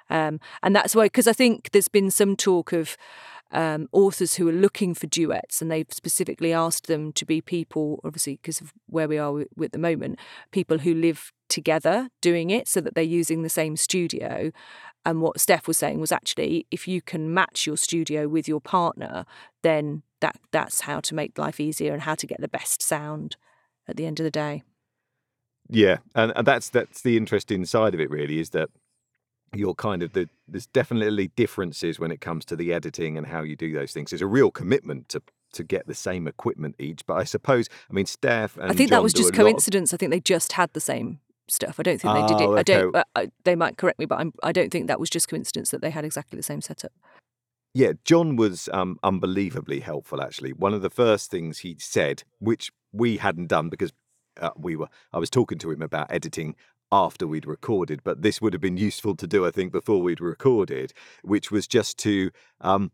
um, 0.10 0.40
and 0.64 0.76
that's 0.76 0.96
why, 0.96 1.06
because 1.06 1.30
I 1.32 1.34
think 1.34 1.72
there's 1.72 1.94
been 1.98 2.12
some 2.12 2.36
talk 2.36 2.74
of 2.74 2.98
um, 3.52 3.88
authors 3.92 4.36
who 4.36 4.48
are 4.48 4.64
looking 4.66 4.96
for 4.96 5.08
duets, 5.08 5.62
and 5.62 5.70
they've 5.70 5.94
specifically 6.02 6.54
asked 6.54 6.88
them 6.88 7.12
to 7.14 7.26
be 7.26 7.42
people, 7.42 8.00
obviously, 8.04 8.36
because 8.42 8.62
of 8.62 8.74
where 8.88 9.08
we 9.08 9.18
are 9.18 9.42
at 9.42 9.72
the 9.72 9.78
moment, 9.90 10.20
people 10.52 10.80
who 10.80 10.94
live 10.94 11.32
together 11.50 12.10
doing 12.22 12.50
it 12.50 12.68
so 12.68 12.80
that 12.82 12.94
they're 12.96 13.04
using 13.20 13.42
the 13.42 13.50
same 13.50 13.76
studio. 13.76 14.52
And 15.04 15.22
what 15.22 15.40
Steph 15.40 15.68
was 15.68 15.78
saying 15.78 16.00
was 16.00 16.12
actually, 16.12 16.66
if 16.72 16.88
you 16.88 17.02
can 17.02 17.34
match 17.34 17.68
your 17.68 17.78
studio 17.78 18.28
with 18.28 18.48
your 18.48 18.62
partner, 18.62 19.26
then 19.64 20.04
that 20.20 20.38
that's 20.52 20.82
how 20.82 21.00
to 21.02 21.16
make 21.16 21.38
life 21.38 21.60
easier 21.60 21.94
and 21.94 22.04
how 22.04 22.16
to 22.16 22.28
get 22.28 22.40
the 22.40 22.48
best 22.48 22.82
sound 22.82 23.36
at 23.88 23.96
the 23.98 24.06
end 24.06 24.20
of 24.20 24.24
the 24.24 24.32
day. 24.32 24.64
Yeah, 25.70 25.98
and, 26.14 26.32
and 26.36 26.46
that's 26.46 26.70
that's 26.70 27.02
the 27.02 27.18
interesting 27.18 27.66
side 27.66 27.94
of 27.94 28.00
it. 28.00 28.10
Really, 28.10 28.40
is 28.40 28.52
that 28.52 28.70
you're 29.54 29.76
kind 29.76 30.04
of 30.04 30.14
the 30.14 30.30
there's 30.48 30.68
definitely 30.68 31.30
differences 31.30 32.00
when 32.00 32.12
it 32.12 32.22
comes 32.22 32.46
to 32.46 32.56
the 32.56 32.74
editing 32.74 33.18
and 33.18 33.28
how 33.28 33.42
you 33.42 33.56
do 33.56 33.74
those 33.74 33.92
things. 33.92 34.12
There's 34.12 34.22
a 34.22 34.28
real 34.28 34.52
commitment 34.52 35.10
to 35.10 35.22
to 35.54 35.64
get 35.64 35.86
the 35.88 35.94
same 35.94 36.28
equipment 36.28 36.76
each. 36.80 37.06
But 37.06 37.16
I 37.16 37.24
suppose, 37.26 37.68
I 37.90 37.94
mean, 37.94 38.06
Steph 38.06 38.56
and 38.58 38.72
I 38.72 38.74
think 38.74 38.90
John 38.90 38.98
that 38.98 39.04
was 39.04 39.14
just 39.14 39.26
lot 39.26 39.34
of- 39.34 39.46
coincidence. 39.46 39.94
I 39.94 39.98
think 39.98 40.12
they 40.12 40.22
just 40.22 40.54
had 40.54 40.72
the 40.74 40.80
same 40.80 41.20
stuff. 41.48 41.80
I 41.80 41.84
don't 41.84 42.00
think 42.00 42.14
they 42.14 42.28
did 42.28 42.42
it. 42.42 42.48
Oh, 42.48 42.56
I 42.56 42.64
don't. 42.64 42.96
okay. 42.96 43.00
uh, 43.00 43.04
I, 43.16 43.32
they 43.44 43.56
might 43.56 43.78
correct 43.78 44.00
me, 44.00 44.06
but 44.06 44.20
I'm, 44.20 44.34
I 44.42 44.54
don't 44.54 44.72
think 44.72 44.88
that 44.88 45.00
was 45.00 45.10
just 45.10 45.28
coincidence 45.28 45.72
that 45.72 45.82
they 45.82 45.90
had 45.90 46.06
exactly 46.06 46.38
the 46.38 46.44
same 46.44 46.62
setup. 46.62 46.94
Yeah, 47.74 47.94
John 48.06 48.36
was 48.36 48.70
um, 48.74 48.98
unbelievably 49.04 49.82
helpful. 49.82 50.22
Actually, 50.22 50.54
one 50.54 50.74
of 50.74 50.82
the 50.82 50.90
first 50.90 51.32
things 51.32 51.60
he 51.60 51.76
said, 51.80 52.24
which 52.40 52.72
we 52.92 53.18
hadn't 53.18 53.48
done 53.48 53.70
because 53.70 53.92
uh, 54.40 54.52
we 54.58 54.76
were, 54.76 54.88
I 55.14 55.20
was 55.20 55.30
talking 55.30 55.58
to 55.60 55.72
him 55.72 55.82
about 55.82 56.12
editing 56.12 56.56
after 56.92 57.26
we'd 57.28 57.46
recorded, 57.46 58.02
but 58.04 58.22
this 58.22 58.42
would 58.42 58.54
have 58.54 58.62
been 58.62 58.78
useful 58.78 59.16
to 59.16 59.28
do, 59.28 59.46
I 59.46 59.52
think, 59.52 59.72
before 59.72 60.02
we'd 60.02 60.22
recorded, 60.22 60.94
which 61.24 61.52
was 61.52 61.68
just 61.68 61.98
to 62.00 62.32
um, 62.60 62.92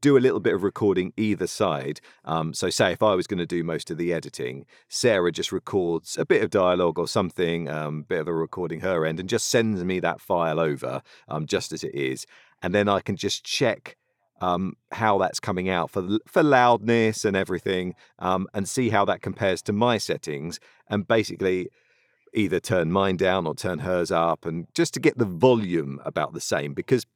do 0.00 0.16
a 0.16 0.20
little 0.20 0.40
bit 0.40 0.54
of 0.54 0.62
recording 0.62 1.12
either 1.16 1.46
side. 1.46 2.00
Um, 2.24 2.52
so, 2.54 2.70
say 2.70 2.92
if 2.92 3.02
I 3.02 3.14
was 3.14 3.26
going 3.26 3.38
to 3.38 3.46
do 3.46 3.62
most 3.62 3.90
of 3.90 3.98
the 3.98 4.12
editing, 4.12 4.66
Sarah 4.88 5.32
just 5.32 5.52
records 5.52 6.16
a 6.18 6.26
bit 6.26 6.42
of 6.42 6.50
dialogue 6.50 6.98
or 6.98 7.08
something, 7.08 7.68
um, 7.68 8.02
bit 8.02 8.20
of 8.20 8.28
a 8.28 8.34
recording 8.34 8.80
her 8.80 9.04
end, 9.06 9.20
and 9.20 9.28
just 9.28 9.48
sends 9.48 9.84
me 9.84 10.00
that 10.00 10.20
file 10.20 10.60
over 10.60 11.02
um, 11.28 11.46
just 11.46 11.72
as 11.72 11.84
it 11.84 11.94
is, 11.94 12.26
and 12.62 12.74
then 12.74 12.88
I 12.88 13.00
can 13.00 13.16
just 13.16 13.44
check 13.44 13.96
um, 14.40 14.74
how 14.92 15.18
that's 15.18 15.40
coming 15.40 15.68
out 15.68 15.90
for 15.90 16.18
for 16.26 16.42
loudness 16.42 17.24
and 17.24 17.36
everything, 17.36 17.94
um, 18.18 18.48
and 18.52 18.68
see 18.68 18.90
how 18.90 19.04
that 19.06 19.22
compares 19.22 19.62
to 19.62 19.72
my 19.72 19.98
settings, 19.98 20.58
and 20.88 21.06
basically 21.06 21.68
either 22.36 22.60
turn 22.60 22.92
mine 22.92 23.16
down 23.16 23.46
or 23.46 23.54
turn 23.54 23.80
hers 23.80 24.12
up, 24.12 24.44
and 24.46 24.66
just 24.74 24.94
to 24.94 25.00
get 25.00 25.18
the 25.18 25.24
volume 25.24 26.00
about 26.04 26.34
the 26.34 26.40
same 26.40 26.74
because 26.74 27.06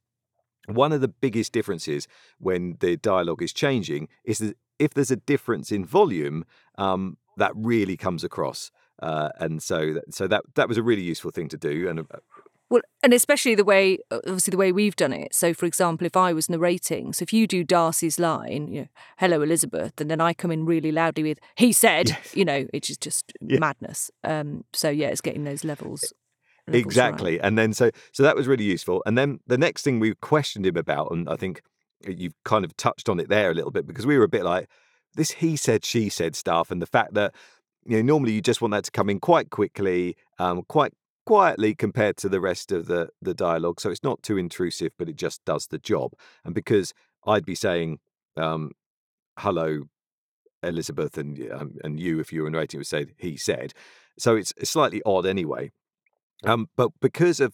one 0.67 0.91
of 0.91 1.01
the 1.01 1.07
biggest 1.07 1.53
differences 1.53 2.07
when 2.39 2.77
the 2.79 2.97
dialogue 2.97 3.41
is 3.41 3.53
changing 3.53 4.07
is 4.23 4.39
that 4.39 4.57
if 4.79 4.93
there's 4.93 5.11
a 5.11 5.15
difference 5.15 5.71
in 5.71 5.85
volume, 5.85 6.45
um, 6.77 7.17
that 7.37 7.51
really 7.55 7.97
comes 7.97 8.23
across. 8.23 8.71
Uh, 9.01 9.29
and 9.39 9.63
so, 9.63 9.93
that, 9.93 10.13
so 10.13 10.27
that 10.27 10.43
that 10.55 10.67
was 10.67 10.77
a 10.77 10.83
really 10.83 11.01
useful 11.01 11.31
thing 11.31 11.49
to 11.49 11.57
do. 11.57 11.89
And 11.89 11.99
uh, 11.99 12.03
Well, 12.71 12.81
and 13.03 13.13
especially 13.13 13.53
the 13.53 13.65
way, 13.65 13.97
obviously, 14.11 14.51
the 14.51 14.57
way 14.57 14.71
we've 14.71 14.95
done 14.95 15.11
it. 15.11 15.35
So, 15.35 15.53
for 15.53 15.65
example, 15.65 16.07
if 16.07 16.15
I 16.15 16.31
was 16.31 16.49
narrating, 16.49 17.11
so 17.11 17.21
if 17.23 17.33
you 17.33 17.45
do 17.45 17.65
Darcy's 17.65 18.17
line, 18.17 18.69
you 18.71 18.81
know, 18.81 18.87
"Hello, 19.17 19.41
Elizabeth," 19.41 19.99
and 19.99 20.09
then 20.09 20.21
I 20.21 20.33
come 20.33 20.51
in 20.51 20.65
really 20.65 20.89
loudly 20.91 21.23
with 21.23 21.39
"He 21.57 21.73
said," 21.73 22.09
Yes. 22.09 22.33
you 22.33 22.45
know, 22.45 22.67
it's 22.73 22.87
just, 22.87 23.01
just 23.01 23.33
Yeah. 23.41 23.59
madness. 23.59 24.09
Um, 24.23 24.63
so 24.71 24.89
yeah, 24.89 25.09
it's 25.09 25.19
getting 25.19 25.43
those 25.43 25.65
levels. 25.65 26.01
levels 26.01 26.13
right. 26.67 26.75
exactly. 26.77 27.41
And 27.41 27.57
then 27.57 27.73
so 27.73 27.91
so 28.13 28.23
that 28.23 28.37
was 28.37 28.47
really 28.47 28.63
useful. 28.63 29.03
And 29.05 29.17
then 29.17 29.41
the 29.47 29.57
next 29.57 29.83
thing 29.83 29.99
we 29.99 30.15
questioned 30.15 30.65
him 30.65 30.77
about, 30.77 31.11
and 31.11 31.27
I 31.27 31.35
think 31.35 31.61
you've 32.07 32.35
kind 32.45 32.63
of 32.63 32.75
touched 32.77 33.09
on 33.09 33.19
it 33.19 33.27
there 33.27 33.51
a 33.51 33.53
little 33.53 33.71
bit 33.71 33.85
because 33.85 34.05
we 34.07 34.17
were 34.17 34.23
a 34.23 34.29
bit 34.29 34.43
like 34.45 34.69
this 35.15 35.31
he 35.31 35.57
said 35.57 35.83
she 35.83 36.07
said 36.07 36.37
stuff, 36.37 36.71
and 36.71 36.81
the 36.81 36.85
fact 36.97 37.15
that 37.15 37.35
you 37.85 37.97
know 37.97 38.01
normally 38.03 38.31
you 38.31 38.41
just 38.41 38.61
want 38.61 38.71
that 38.71 38.85
to 38.85 38.91
come 38.91 39.09
in 39.09 39.19
quite 39.19 39.49
quickly, 39.49 40.15
um, 40.39 40.63
quite 40.69 40.93
quietly 41.25 41.75
compared 41.75 42.17
to 42.17 42.29
the 42.29 42.41
rest 42.41 42.71
of 42.71 42.87
the 42.87 43.09
the 43.21 43.33
dialogue, 43.33 43.79
so 43.79 43.89
it's 43.89 44.03
not 44.03 44.23
too 44.23 44.37
intrusive, 44.37 44.91
but 44.97 45.09
it 45.09 45.15
just 45.15 45.43
does 45.45 45.67
the 45.67 45.79
job. 45.79 46.13
And 46.43 46.53
because 46.55 46.93
I'd 47.25 47.45
be 47.45 47.55
saying, 47.55 47.99
um, 48.37 48.71
"Hello, 49.37 49.83
Elizabeth," 50.63 51.17
and 51.17 51.51
um, 51.51 51.75
and 51.83 51.99
you, 51.99 52.19
if 52.19 52.33
you 52.33 52.43
were 52.43 52.49
narrating, 52.49 52.79
would 52.79 52.87
say 52.87 53.07
he 53.17 53.37
said. 53.37 53.73
So 54.19 54.35
it's, 54.35 54.53
slightly 54.63 55.01
odd 55.05 55.25
anyway. 55.25 55.71
Um, 56.43 56.67
but 56.75 56.91
because 57.01 57.39
of 57.39 57.53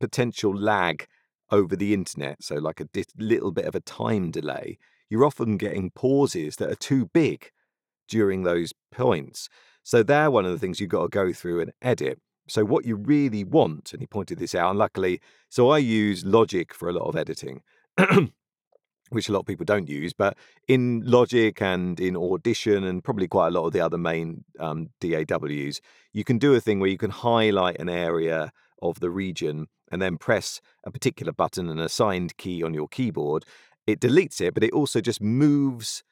potential 0.00 0.56
lag 0.56 1.06
over 1.50 1.76
the 1.76 1.94
internet, 1.94 2.42
so 2.42 2.56
like 2.56 2.80
a 2.80 2.84
di- 2.84 3.04
little 3.16 3.52
bit 3.52 3.66
of 3.66 3.74
a 3.74 3.80
time 3.80 4.30
delay, 4.30 4.78
you're 5.10 5.24
often 5.24 5.56
getting 5.56 5.90
pauses 5.90 6.56
that 6.56 6.70
are 6.70 6.76
too 6.76 7.06
big 7.12 7.50
during 8.08 8.42
those 8.42 8.72
points. 8.90 9.48
So 9.82 10.02
they're 10.02 10.30
one 10.30 10.44
of 10.44 10.52
the 10.52 10.58
things 10.58 10.80
you've 10.80 10.90
got 10.90 11.02
to 11.02 11.08
go 11.08 11.32
through 11.32 11.60
and 11.60 11.72
edit. 11.82 12.20
So 12.48 12.64
what 12.64 12.84
you 12.84 12.96
really 12.96 13.44
want, 13.44 13.92
and 13.92 14.00
he 14.00 14.06
pointed 14.06 14.38
this 14.38 14.54
out, 14.54 14.70
and 14.70 14.78
luckily, 14.78 15.20
so 15.48 15.70
I 15.70 15.78
use 15.78 16.24
Logic 16.24 16.72
for 16.72 16.88
a 16.88 16.92
lot 16.92 17.08
of 17.08 17.16
editing. 17.16 17.62
Which 19.10 19.30
a 19.30 19.32
lot 19.32 19.40
of 19.40 19.46
people 19.46 19.64
don't 19.64 19.88
use, 19.88 20.12
but 20.12 20.36
in 20.66 21.02
Logic 21.02 21.62
and 21.62 21.98
in 21.98 22.14
Audition, 22.14 22.84
and 22.84 23.02
probably 23.02 23.26
quite 23.26 23.48
a 23.48 23.50
lot 23.50 23.66
of 23.66 23.72
the 23.72 23.80
other 23.80 23.96
main 23.96 24.44
um, 24.60 24.90
DAWs, 25.00 25.80
you 26.12 26.24
can 26.24 26.36
do 26.36 26.54
a 26.54 26.60
thing 26.60 26.78
where 26.78 26.90
you 26.90 26.98
can 26.98 27.10
highlight 27.10 27.80
an 27.80 27.88
area 27.88 28.52
of 28.82 29.00
the 29.00 29.08
region 29.08 29.68
and 29.90 30.02
then 30.02 30.18
press 30.18 30.60
a 30.84 30.90
particular 30.90 31.32
button, 31.32 31.70
and 31.70 31.80
assigned 31.80 32.36
key 32.36 32.62
on 32.62 32.74
your 32.74 32.88
keyboard. 32.88 33.46
It 33.86 34.00
deletes 34.00 34.42
it, 34.42 34.52
but 34.52 34.62
it 34.62 34.72
also 34.72 35.00
just 35.00 35.22
moves 35.22 36.02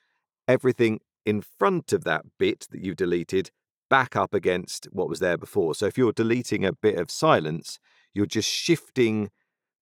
everything 0.49 1.01
in 1.27 1.43
front 1.43 1.93
of 1.93 2.05
that 2.05 2.25
bit 2.39 2.67
that 2.71 2.81
you've 2.81 2.97
deleted 2.97 3.51
back 3.89 4.17
up 4.17 4.35
against 4.35 4.87
what 4.93 5.09
was 5.09 5.21
there 5.21 5.37
before. 5.37 5.75
So 5.75 5.87
if 5.87 5.97
you're 5.97 6.13
deleting 6.13 6.65
a 6.65 6.73
bit 6.73 6.99
of 6.99 7.11
silence, 7.11 7.79
you're 8.15 8.27
just 8.27 8.51
shifting 8.51 9.31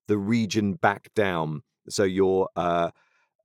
the 0.09 0.19
region 0.19 0.75
back 0.75 1.09
down. 1.15 1.63
So 1.89 2.05
you're 2.05 2.49
uh, 2.57 2.91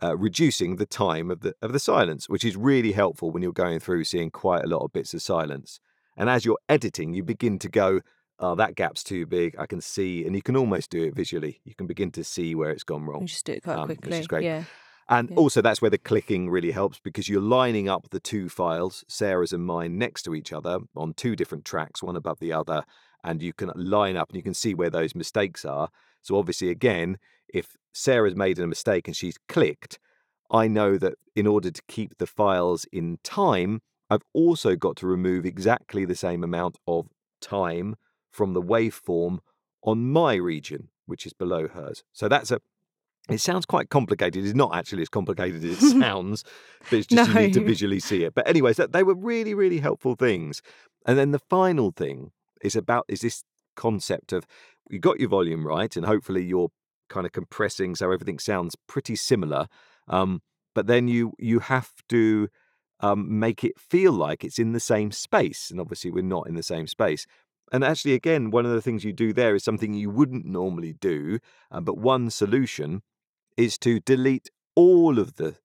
uh, 0.02 0.18
reducing 0.18 0.78
the 0.78 0.86
time 0.86 1.30
of 1.32 1.42
the 1.42 1.56
of 1.62 1.74
the 1.74 1.80
silence, 1.80 2.30
which 2.30 2.46
is 2.46 2.56
really 2.56 2.94
helpful 2.94 3.32
when 3.32 3.44
you're 3.44 3.52
going 3.52 3.80
through 3.80 4.04
seeing 4.06 4.32
quite 4.32 4.64
a 4.64 4.68
lot 4.68 4.84
of 4.84 4.94
bits 4.94 5.14
of 5.14 5.22
silence. 5.22 5.80
And 6.18 6.30
as 6.30 6.46
you're 6.46 6.60
editing, 6.68 7.14
you 7.14 7.24
begin 7.24 7.60
to 7.60 7.70
go, 7.70 8.02
"Oh, 8.40 8.56
that 8.56 8.76
gap's 8.76 9.04
too 9.04 9.26
big. 9.26 9.56
I 9.58 9.66
can 9.66 9.82
see," 9.82 10.26
and 10.26 10.36
you 10.36 10.42
can 10.42 10.56
almost 10.56 10.90
do 10.90 11.04
it 11.04 11.16
visually. 11.16 11.62
You 11.64 11.76
can 11.76 11.88
begin 11.88 12.12
to 12.12 12.24
see 12.24 12.56
where 12.56 12.72
it's 12.72 12.84
gone 12.84 13.06
wrong. 13.06 13.22
You 13.22 13.28
just 13.28 13.46
do 13.46 13.54
it 13.54 13.64
quite 13.64 13.78
um, 13.78 13.90
which 13.90 14.14
is 14.14 14.28
great. 14.28 14.44
Yeah. 14.44 14.64
And 15.10 15.30
Yeah. 15.30 15.36
also, 15.36 15.62
that's 15.62 15.82
where 15.82 15.90
the 15.90 15.98
clicking 15.98 16.50
really 16.50 16.72
helps 16.72 17.00
because 17.00 17.28
you're 17.28 17.42
lining 17.42 17.90
up 17.90 18.10
the 18.12 18.20
two 18.20 18.48
files, 18.48 19.04
Sarah's 19.08 19.54
and 19.54 19.66
mine, 19.66 19.98
next 19.98 20.24
to 20.24 20.36
each 20.36 20.54
other 20.54 20.80
on 20.96 21.14
two 21.14 21.36
different 21.36 21.66
tracks, 21.66 22.04
one 22.04 22.16
above 22.16 22.40
the 22.40 22.54
other. 22.54 22.84
And 23.24 23.42
you 23.42 23.52
can 23.54 23.72
line 23.76 24.16
up 24.16 24.30
and 24.30 24.38
you 24.38 24.44
can 24.44 24.54
see 24.54 24.74
where 24.76 24.90
those 24.92 25.16
mistakes 25.16 25.66
are. 25.66 25.90
So, 26.22 26.38
obviously, 26.38 26.70
again, 26.70 27.18
if 27.54 27.76
Sarah's 27.94 28.36
made 28.36 28.60
a 28.60 28.68
mistake 28.68 29.08
and 29.08 29.16
she's 29.18 29.38
clicked, 29.50 30.00
I 30.52 30.68
know 30.68 30.98
that 30.98 31.16
in 31.36 31.48
order 31.48 31.72
to 31.72 31.82
keep 31.88 32.18
the 32.18 32.28
files 32.28 32.86
in 32.92 33.18
time, 33.24 33.82
I've 34.10 34.24
also 34.34 34.76
got 34.76 34.96
to 34.98 35.08
remove 35.08 35.46
exactly 35.46 36.06
the 36.06 36.16
same 36.16 36.44
amount 36.44 36.78
of 36.88 37.08
time 37.42 37.96
from 38.32 38.54
the 38.54 38.62
waveform 38.62 39.40
on 39.84 40.12
my 40.12 40.36
region, 40.36 40.90
which 41.06 41.26
is 41.26 41.34
below 41.34 41.68
hers. 41.68 42.04
So, 42.14 42.28
that's 42.28 42.52
a 42.52 42.62
it 43.30 43.40
sounds 43.40 43.66
quite 43.66 43.90
complicated. 43.90 44.44
It's 44.44 44.56
not 44.56 44.76
actually 44.76 45.02
as 45.04 45.10
complicated 45.10 45.64
as 45.64 45.84
it 45.84 46.00
sounds, 46.00 46.44
but 46.90 47.00
it's 47.00 47.08
just 47.08 47.30
you 47.30 47.40
need 47.40 47.54
to 47.54 47.64
visually 47.64 48.00
see 48.00 48.24
it. 48.24 48.34
But 48.34 48.48
anyways, 48.48 48.78
that, 48.78 48.92
they 48.92 49.04
were 49.04 49.16
really, 49.16 49.54
really 49.54 49.80
helpful 49.80 50.16
things. 50.16 50.62
And 51.06 51.18
then 51.18 51.32
the 51.32 51.40
final 51.40 51.92
thing 51.92 52.32
is 52.62 52.76
about 52.76 53.06
is 53.08 53.22
this 53.22 53.44
concept 53.76 54.34
of 54.34 54.46
you 54.90 55.00
got 55.00 55.20
your 55.20 55.30
volume 55.30 55.66
right, 55.66 55.96
and 55.96 56.06
hopefully 56.06 56.44
you're 56.44 56.72
kind 57.10 57.26
of 57.26 57.32
compressing 57.32 57.96
so 57.96 58.12
everything 58.12 58.40
sounds 58.40 58.76
pretty 58.88 59.16
similar. 59.16 59.68
Um, 60.08 60.42
but 60.76 60.88
then 60.88 61.08
you 61.08 61.34
you 61.38 61.60
have 61.60 61.92
to 62.10 62.50
um, 63.00 63.40
make 63.40 63.64
it 63.64 63.80
feel 63.80 64.12
like 64.12 64.44
it's 64.44 64.60
in 64.60 64.74
the 64.74 64.80
same 64.80 65.12
space, 65.12 65.72
and 65.72 65.80
obviously 65.80 66.12
we're 66.12 66.24
not 66.24 66.48
in 66.48 66.56
the 66.56 66.64
same 66.64 66.88
space. 66.88 67.26
And 67.72 67.84
actually, 67.84 68.14
again, 68.14 68.50
one 68.50 68.66
of 68.66 68.72
the 68.72 68.82
things 68.82 69.04
you 69.04 69.14
do 69.14 69.32
there 69.32 69.56
is 69.56 69.64
something 69.64 69.94
you 69.94 70.10
wouldn't 70.10 70.46
normally 70.46 70.94
do, 70.94 71.40
uh, 71.72 71.82
but 71.82 71.98
one 71.98 72.32
solution 72.32 73.04
is 73.60 73.78
to 73.78 74.00
delete 74.00 74.50
all 74.76 75.20
of 75.20 75.36
the 75.36 75.58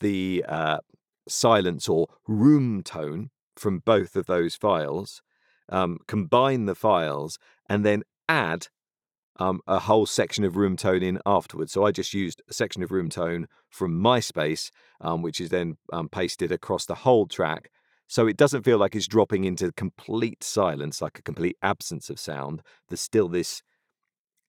the 0.00 0.44
uh, 0.48 0.78
silence 1.28 1.88
or 1.88 2.06
room 2.26 2.82
tone 2.82 3.30
from 3.56 3.78
both 3.78 4.16
of 4.16 4.26
those 4.26 4.54
files, 4.54 5.22
um, 5.70 5.98
combine 6.06 6.66
the 6.66 6.74
files, 6.74 7.38
and 7.68 7.84
then 7.84 8.02
add 8.28 8.68
um, 9.38 9.60
a 9.66 9.78
whole 9.78 10.06
section 10.06 10.44
of 10.44 10.56
room 10.56 10.76
tone 10.76 11.02
in 11.02 11.18
afterwards. 11.26 11.72
So 11.72 11.84
I 11.84 11.92
just 11.92 12.14
used 12.14 12.42
a 12.48 12.54
section 12.54 12.82
of 12.82 12.90
room 12.90 13.08
tone 13.08 13.46
from 13.70 14.00
MySpace, 14.00 14.70
um, 15.00 15.22
which 15.22 15.40
is 15.40 15.50
then 15.50 15.76
um, 15.92 16.08
pasted 16.08 16.52
across 16.52 16.86
the 16.86 16.94
whole 16.94 17.26
track. 17.26 17.70
So 18.06 18.26
it 18.26 18.36
doesn't 18.36 18.62
feel 18.62 18.78
like 18.78 18.94
it's 18.94 19.08
dropping 19.08 19.44
into 19.44 19.72
complete 19.72 20.44
silence, 20.44 21.02
like 21.02 21.18
a 21.18 21.22
complete 21.22 21.56
absence 21.62 22.08
of 22.08 22.20
sound. 22.20 22.62
There's 22.88 23.00
still 23.00 23.28
this, 23.28 23.62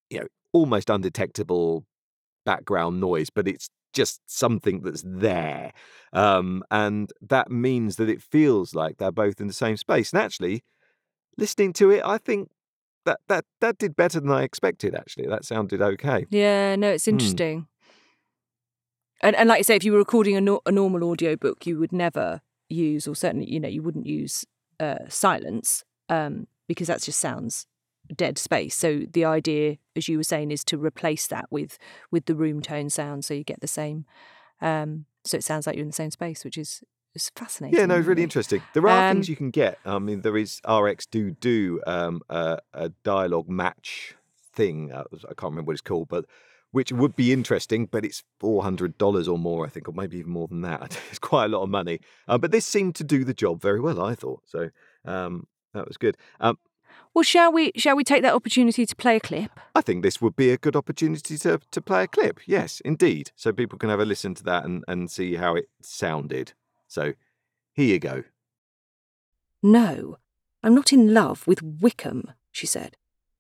you 0.10 0.20
know, 0.20 0.28
almost 0.54 0.90
undetectable 0.90 1.86
background 2.48 3.00
noise, 3.02 3.30
but 3.30 3.48
it's 3.48 3.70
just 3.94 4.22
something 4.26 4.82
that's 4.82 5.04
there. 5.06 5.74
Um, 6.14 6.64
and 6.72 7.12
that 7.22 7.52
means 7.52 7.98
that 7.98 8.10
it 8.10 8.22
feels 8.22 8.74
like 8.74 8.98
they're 8.98 9.12
both 9.12 9.42
in 9.42 9.48
the 9.48 9.54
same 9.66 9.78
space. 9.78 10.14
And 10.14 10.22
actually, 10.22 10.64
listening 11.38 11.74
to 11.74 11.92
it, 11.92 12.02
I 12.06 12.18
think 12.18 12.50
that 13.06 13.20
that 13.28 13.46
that 13.60 13.78
did 13.78 13.96
better 13.96 14.20
than 14.20 14.32
I 14.32 14.44
expected. 14.44 14.96
Actually, 14.96 15.28
that 15.28 15.46
sounded 15.46 15.82
okay. 15.82 16.26
Yeah, 16.30 16.76
no, 16.76 16.90
it's 16.92 17.06
Hmm. 17.06 17.16
interesting. 17.16 17.68
And 19.22 19.36
and 19.36 19.50
like 19.50 19.60
you 19.60 19.64
say, 19.64 19.76
if 19.76 19.84
you 19.84 19.92
were 19.92 19.98
recording 20.08 20.36
a, 20.36 20.42
no- 20.42 20.62
a 20.66 20.72
normal 20.72 21.10
audio 21.12 21.36
book, 21.36 21.66
you 21.66 21.78
would 21.80 21.92
never 21.92 22.42
use, 22.70 23.08
or 23.08 23.16
certainly, 23.16 23.52
you 23.52 23.60
know, 23.60 23.70
you 23.70 23.82
wouldn't 23.82 24.06
use 24.06 24.46
uh, 24.80 25.10
silence 25.10 25.84
um, 26.10 26.48
because 26.68 26.88
that 26.88 27.02
just 27.02 27.20
sounds 27.20 27.66
dead 28.16 28.38
space. 28.38 28.76
So 28.76 29.02
the 29.12 29.26
idea, 29.26 29.78
as 29.96 30.08
you 30.08 30.18
were 30.18 30.24
saying, 30.24 30.52
is 30.52 30.64
to 30.66 30.78
replace 30.78 31.28
that 31.28 31.46
with 31.52 31.78
with 32.12 32.26
the 32.26 32.36
room 32.36 32.62
tone 32.62 32.90
sound, 32.90 33.26
so 33.26 33.34
you 33.34 33.44
get 33.44 33.62
the 33.62 33.68
same. 33.68 34.06
Um, 34.62 35.06
so 35.24 35.38
it 35.38 35.44
sounds 35.44 35.68
like 35.68 35.76
you're 35.76 35.84
in 35.84 35.90
the 35.90 35.94
same 35.94 36.12
space, 36.12 36.44
which 36.46 36.58
is 36.58 36.84
is 37.14 37.30
fascinating. 37.36 37.78
Yeah, 37.80 37.86
no, 37.86 37.96
it's 37.96 38.08
really 38.08 38.24
interesting. 38.24 38.62
There 38.74 38.88
are 38.88 39.14
things 39.14 39.28
Um, 39.28 39.32
you 39.32 39.36
can 39.36 39.50
get. 39.52 39.80
I 39.86 40.00
mean, 40.00 40.22
there 40.22 40.38
is 40.38 40.62
RX 40.68 41.06
do 41.08 41.32
do 41.32 41.82
um, 41.88 42.22
a, 42.30 42.60
a 42.74 42.90
dialogue 43.04 43.50
match 43.50 44.16
thing. 44.54 44.92
Uh, 44.92 45.04
I 45.26 45.34
can't 45.34 45.52
remember 45.52 45.70
what 45.70 45.74
it's 45.74 45.82
called, 45.82 46.08
but 46.10 46.26
which 46.72 46.92
would 46.92 47.16
be 47.16 47.34
interesting. 47.34 47.88
But 47.88 48.06
it's 48.06 48.24
four 48.40 48.64
hundred 48.64 48.98
dollars 48.98 49.28
or 49.28 49.38
more, 49.38 49.66
I 49.66 49.70
think, 49.70 49.88
or 49.88 49.94
maybe 49.94 50.18
even 50.18 50.32
more 50.32 50.48
than 50.48 50.62
that. 50.62 51.00
It's 51.10 51.20
quite 51.20 51.46
a 51.46 51.50
lot 51.50 51.64
of 51.64 51.70
money. 51.70 52.00
Uh, 52.28 52.38
but 52.38 52.52
this 52.52 52.66
seemed 52.66 52.96
to 52.96 53.04
do 53.04 53.24
the 53.24 53.34
job 53.34 53.62
very 53.62 53.80
well. 53.80 54.02
I 54.02 54.16
thought 54.16 54.44
so. 54.46 54.70
Um, 55.06 55.48
that 55.74 55.88
was 55.88 55.98
good. 55.98 56.18
Um, 56.40 56.58
Well, 57.14 57.24
shall 57.24 57.52
we 57.52 57.72
shall 57.76 57.96
we 57.96 58.04
take 58.04 58.22
that 58.22 58.34
opportunity 58.36 58.86
to 58.86 58.96
play 58.96 59.16
a 59.16 59.20
clip? 59.20 59.52
I 59.74 59.82
think 59.82 60.04
this 60.04 60.22
would 60.22 60.36
be 60.36 60.52
a 60.52 60.58
good 60.58 60.76
opportunity 60.76 61.38
to 61.40 61.60
to 61.72 61.82
play 61.82 62.04
a 62.04 62.08
clip. 62.08 62.40
Yes, 62.46 62.80
indeed. 62.82 63.32
So 63.36 63.52
people 63.52 63.78
can 63.80 63.90
have 63.90 64.00
a 64.00 64.06
listen 64.06 64.36
to 64.36 64.44
that 64.44 64.66
and, 64.66 64.84
and 64.88 65.10
see 65.10 65.36
how 65.36 65.56
it 65.56 65.70
sounded. 65.82 66.54
So 66.88 67.14
here 67.74 67.88
you 67.88 68.00
go. 68.00 68.24
No, 69.64 70.18
I'm 70.64 70.76
not 70.76 70.94
in 70.94 71.14
love 71.14 71.46
with 71.48 71.64
Wickham, 71.64 72.32
she 72.52 72.68
said. 72.68 72.96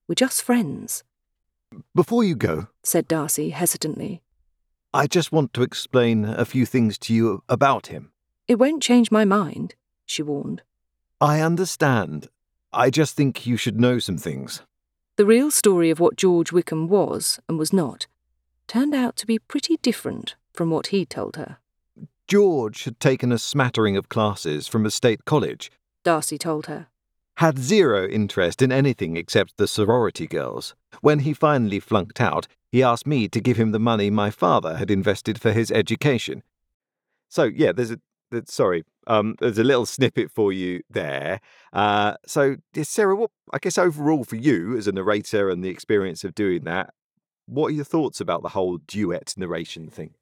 We're 0.07 0.15
just 0.15 0.41
friends, 0.41 1.03
Before 1.93 2.23
you 2.23 2.35
go, 2.35 2.67
said 2.83 3.07
Darcy 3.07 3.49
hesitantly. 3.51 4.21
I 4.93 5.05
just 5.05 5.31
want 5.31 5.53
to 5.53 5.63
explain 5.63 6.25
a 6.25 6.45
few 6.45 6.65
things 6.65 6.97
to 6.99 7.13
you 7.13 7.43
about 7.49 7.87
him. 7.87 8.11
It 8.47 8.57
won't 8.57 8.81
change 8.81 9.11
my 9.11 9.25
mind, 9.25 9.75
she 10.05 10.23
warned. 10.23 10.61
I 11.19 11.41
understand. 11.41 12.29
I 12.73 12.89
just 12.89 13.15
think 13.15 13.45
you 13.45 13.57
should 13.57 13.79
know 13.79 13.99
some 13.99 14.17
things. 14.17 14.61
The 15.15 15.25
real 15.25 15.49
story 15.51 15.89
of 15.89 15.99
what 15.99 16.15
George 16.15 16.51
Wickham 16.51 16.87
was 16.87 17.39
and 17.49 17.57
was 17.57 17.73
not 17.73 18.07
turned 18.67 18.93
out 18.93 19.15
to 19.15 19.25
be 19.25 19.39
pretty 19.39 19.77
different 19.77 20.35
from 20.53 20.69
what 20.69 20.87
he 20.87 21.05
told 21.05 21.37
her, 21.37 21.57
George 22.27 22.83
had 22.83 22.99
taken 22.99 23.31
a 23.31 23.37
smattering 23.39 23.95
of 23.95 24.09
classes 24.09 24.67
from 24.67 24.85
a 24.85 24.91
state 24.91 25.23
college, 25.25 25.71
Darcy 26.03 26.37
told 26.37 26.65
her. 26.65 26.87
had 27.37 27.57
zero 27.57 28.07
interest 28.07 28.61
in 28.61 28.71
anything 28.71 29.15
except 29.15 29.55
the 29.57 29.67
sorority 29.67 30.27
girls. 30.27 30.75
When 31.01 31.19
he 31.19 31.33
finally 31.33 31.79
flunked 31.79 32.19
out, 32.19 32.47
he 32.71 32.83
asked 32.83 33.07
me 33.07 33.29
to 33.29 33.39
give 33.39 33.55
him 33.57 33.71
the 33.71 33.79
money 33.79 34.09
my 34.09 34.29
father 34.29 34.75
had 34.75 34.91
invested 34.91 35.39
for 35.39 35.53
his 35.53 35.71
education. 35.71 36.43
So 37.29 37.43
yeah, 37.43 37.71
there's 37.71 37.91
a 37.91 37.99
sorry, 38.45 38.83
um, 39.07 39.35
there's 39.39 39.57
a 39.57 39.63
little 39.63 39.85
snippet 39.85 40.29
for 40.31 40.53
you 40.53 40.81
there. 40.89 41.41
Uh, 41.73 42.15
so 42.25 42.57
Sarah, 42.83 43.15
what 43.15 43.31
I 43.51 43.57
guess 43.57 43.77
overall 43.77 44.23
for 44.23 44.35
you 44.35 44.77
as 44.77 44.87
a 44.87 44.91
narrator 44.91 45.49
and 45.49 45.63
the 45.63 45.69
experience 45.69 46.23
of 46.23 46.35
doing 46.35 46.63
that, 46.65 46.93
what 47.47 47.67
are 47.67 47.75
your 47.75 47.85
thoughts 47.85 48.21
about 48.21 48.43
the 48.43 48.49
whole 48.49 48.77
duet 48.77 49.33
narration 49.37 49.89
thing? 49.89 50.13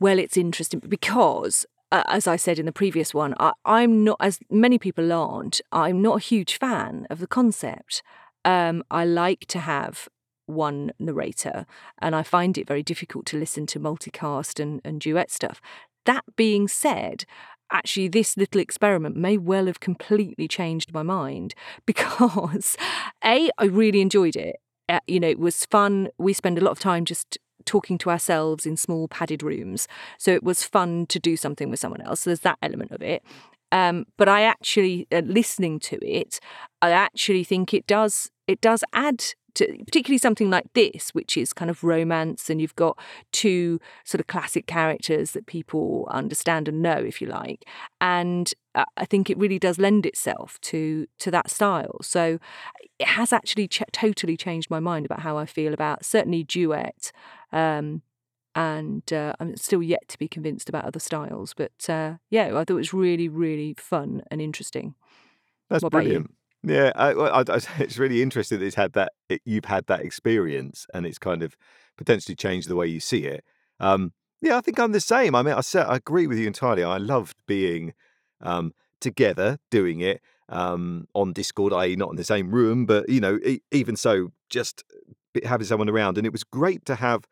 Well, 0.00 0.18
it's 0.18 0.38
interesting 0.38 0.80
because, 0.80 1.66
uh, 1.92 2.04
as 2.06 2.26
I 2.26 2.36
said 2.36 2.58
in 2.58 2.64
the 2.64 2.72
previous 2.72 3.12
one, 3.12 3.34
I, 3.38 3.52
I'm 3.66 4.02
not, 4.02 4.16
as 4.18 4.40
many 4.50 4.78
people 4.78 5.12
aren't, 5.12 5.60
I'm 5.70 6.00
not 6.00 6.16
a 6.16 6.24
huge 6.24 6.58
fan 6.58 7.06
of 7.10 7.18
the 7.18 7.26
concept. 7.26 8.02
Um, 8.44 8.82
I 8.90 9.04
like 9.04 9.40
to 9.48 9.58
have 9.58 10.08
one 10.46 10.92
narrator, 10.98 11.66
and 11.98 12.16
I 12.16 12.22
find 12.22 12.56
it 12.56 12.66
very 12.66 12.82
difficult 12.82 13.26
to 13.26 13.38
listen 13.38 13.66
to 13.66 13.78
multicast 13.78 14.58
and, 14.58 14.80
and 14.84 15.00
duet 15.00 15.30
stuff. 15.30 15.60
That 16.06 16.24
being 16.34 16.66
said, 16.66 17.24
actually, 17.72 18.08
this 18.08 18.36
little 18.36 18.60
experiment 18.60 19.16
may 19.16 19.36
well 19.36 19.66
have 19.66 19.80
completely 19.80 20.48
changed 20.48 20.92
my 20.92 21.02
mind 21.02 21.54
because, 21.86 22.76
A, 23.24 23.50
I 23.58 23.64
really 23.64 24.00
enjoyed 24.00 24.36
it. 24.36 24.56
Uh, 24.88 25.00
you 25.06 25.20
know, 25.20 25.28
it 25.28 25.38
was 25.38 25.64
fun. 25.66 26.08
We 26.18 26.32
spend 26.32 26.58
a 26.58 26.62
lot 26.62 26.72
of 26.72 26.80
time 26.80 27.04
just 27.04 27.38
talking 27.64 27.98
to 27.98 28.10
ourselves 28.10 28.66
in 28.66 28.76
small 28.76 29.06
padded 29.06 29.42
rooms. 29.42 29.86
So 30.18 30.32
it 30.32 30.42
was 30.42 30.64
fun 30.64 31.06
to 31.06 31.20
do 31.20 31.36
something 31.36 31.70
with 31.70 31.78
someone 31.78 32.00
else. 32.00 32.20
So 32.20 32.30
there's 32.30 32.40
that 32.40 32.58
element 32.62 32.90
of 32.90 33.02
it. 33.02 33.22
Um, 33.72 34.06
but 34.16 34.28
I 34.28 34.42
actually, 34.42 35.06
uh, 35.12 35.22
listening 35.24 35.78
to 35.80 36.04
it, 36.04 36.40
I 36.82 36.90
actually 36.90 37.44
think 37.44 37.72
it 37.72 37.86
does 37.86 38.30
it 38.50 38.60
does 38.60 38.82
add 38.92 39.22
to 39.54 39.66
particularly 39.84 40.18
something 40.18 40.50
like 40.50 40.72
this, 40.74 41.10
which 41.10 41.36
is 41.36 41.52
kind 41.52 41.70
of 41.70 41.84
romance, 41.84 42.50
and 42.50 42.60
you've 42.60 42.76
got 42.76 42.98
two 43.32 43.80
sort 44.04 44.20
of 44.20 44.26
classic 44.26 44.66
characters 44.66 45.32
that 45.32 45.46
people 45.46 46.08
understand 46.10 46.68
and 46.68 46.82
know, 46.82 46.92
if 46.96 47.20
you 47.20 47.26
like. 47.28 47.64
And 48.00 48.52
I 48.74 49.04
think 49.04 49.30
it 49.30 49.38
really 49.38 49.58
does 49.58 49.78
lend 49.78 50.06
itself 50.06 50.60
to 50.62 51.06
to 51.18 51.30
that 51.30 51.50
style. 51.50 51.98
So 52.02 52.38
it 52.98 53.08
has 53.08 53.32
actually 53.32 53.68
ch- 53.68 53.82
totally 53.92 54.36
changed 54.36 54.70
my 54.70 54.80
mind 54.80 55.06
about 55.06 55.20
how 55.20 55.36
I 55.36 55.46
feel 55.46 55.74
about 55.74 56.04
certainly 56.04 56.44
duet. 56.44 57.12
Um, 57.52 58.02
and 58.54 59.12
uh, 59.12 59.34
I'm 59.38 59.56
still 59.56 59.82
yet 59.82 60.08
to 60.08 60.18
be 60.18 60.26
convinced 60.28 60.68
about 60.68 60.84
other 60.84 60.98
styles. 60.98 61.54
But 61.54 61.88
uh, 61.88 62.14
yeah, 62.30 62.48
I 62.48 62.64
thought 62.64 62.70
it 62.70 62.74
was 62.74 62.92
really, 62.92 63.28
really 63.28 63.74
fun 63.78 64.22
and 64.30 64.40
interesting. 64.40 64.94
That's 65.68 65.82
What 65.82 65.92
brilliant. 65.92 66.34
Yeah, 66.62 66.92
I, 66.94 67.12
I, 67.12 67.40
I, 67.40 67.58
it's 67.78 67.98
really 67.98 68.22
interesting 68.22 68.58
that 68.58 68.66
it's 68.66 68.76
had 68.76 68.92
that 68.94 69.12
it, 69.28 69.40
you've 69.44 69.64
had 69.64 69.86
that 69.86 70.00
experience 70.00 70.86
and 70.94 71.06
it's 71.06 71.18
kind 71.18 71.42
of 71.42 71.56
potentially 71.96 72.34
changed 72.34 72.68
the 72.68 72.76
way 72.76 72.86
you 72.86 73.00
see 73.00 73.24
it. 73.24 73.44
Um, 73.78 74.12
yeah, 74.42 74.56
I 74.56 74.60
think 74.60 74.78
I'm 74.78 74.92
the 74.92 75.00
same. 75.00 75.34
I 75.34 75.42
mean, 75.42 75.54
I, 75.54 75.78
I 75.80 75.96
agree 75.96 76.26
with 76.26 76.38
you 76.38 76.46
entirely. 76.46 76.82
I 76.82 76.96
loved 76.96 77.36
being 77.46 77.92
um, 78.40 78.72
together 79.00 79.58
doing 79.70 80.00
it 80.00 80.22
um, 80.48 81.06
on 81.14 81.32
Discord, 81.32 81.72
i.e., 81.74 81.96
not 81.96 82.10
in 82.10 82.16
the 82.16 82.24
same 82.24 82.50
room, 82.50 82.86
but 82.86 83.08
you 83.08 83.20
know, 83.20 83.38
even 83.70 83.96
so, 83.96 84.32
just 84.48 84.82
having 85.44 85.66
someone 85.66 85.90
around, 85.90 86.16
and 86.16 86.26
it 86.26 86.32
was 86.32 86.44
great 86.44 86.84
to 86.86 86.94
have. 86.96 87.24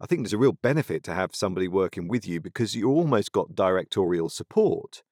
I 0.00 0.06
think 0.06 0.22
there's 0.22 0.32
a 0.34 0.38
real 0.38 0.52
benefit 0.52 1.02
to 1.04 1.14
have 1.14 1.34
somebody 1.34 1.68
working 1.68 2.08
with 2.08 2.26
you 2.26 2.40
because 2.40 2.74
you 2.76 2.88
almost 2.90 3.32
got 3.32 3.54
directorial 3.54 4.28
support. 4.28 5.02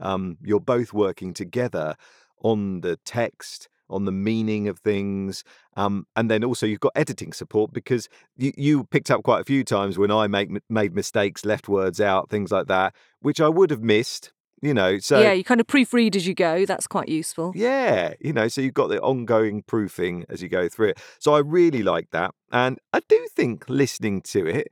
Um, 0.00 0.38
you're 0.42 0.60
both 0.60 0.94
working 0.94 1.34
together 1.34 1.94
on 2.42 2.80
the 2.80 2.96
text, 3.04 3.68
on 3.88 4.04
the 4.04 4.12
meaning 4.12 4.68
of 4.68 4.78
things, 4.78 5.44
um, 5.76 6.06
and 6.14 6.30
then 6.30 6.44
also 6.44 6.66
you've 6.66 6.80
got 6.80 6.92
editing 6.94 7.32
support 7.32 7.72
because 7.72 8.08
you, 8.36 8.52
you 8.56 8.84
picked 8.84 9.10
up 9.10 9.22
quite 9.22 9.40
a 9.40 9.44
few 9.44 9.64
times 9.64 9.98
when 9.98 10.10
I 10.10 10.26
make 10.26 10.50
made 10.68 10.94
mistakes, 10.94 11.44
left 11.44 11.68
words 11.68 12.00
out, 12.00 12.30
things 12.30 12.50
like 12.52 12.66
that, 12.68 12.94
which 13.20 13.40
I 13.40 13.48
would 13.48 13.70
have 13.70 13.82
missed. 13.82 14.32
You 14.62 14.74
know, 14.74 14.98
so 14.98 15.22
yeah, 15.22 15.32
you 15.32 15.42
kind 15.42 15.58
of 15.58 15.66
proofread 15.66 16.14
as 16.16 16.26
you 16.26 16.34
go. 16.34 16.66
That's 16.66 16.86
quite 16.86 17.08
useful. 17.08 17.52
yeah, 17.54 18.12
you 18.20 18.34
know, 18.34 18.46
so 18.46 18.60
you've 18.60 18.74
got 18.74 18.88
the 18.88 19.00
ongoing 19.00 19.62
proofing 19.62 20.26
as 20.28 20.42
you 20.42 20.50
go 20.50 20.68
through 20.68 20.88
it. 20.90 21.00
So 21.18 21.32
I 21.32 21.38
really 21.38 21.82
like 21.82 22.10
that. 22.10 22.34
And 22.52 22.78
I 22.92 23.00
do 23.08 23.26
think 23.34 23.64
listening 23.70 24.20
to 24.22 24.46
it, 24.46 24.68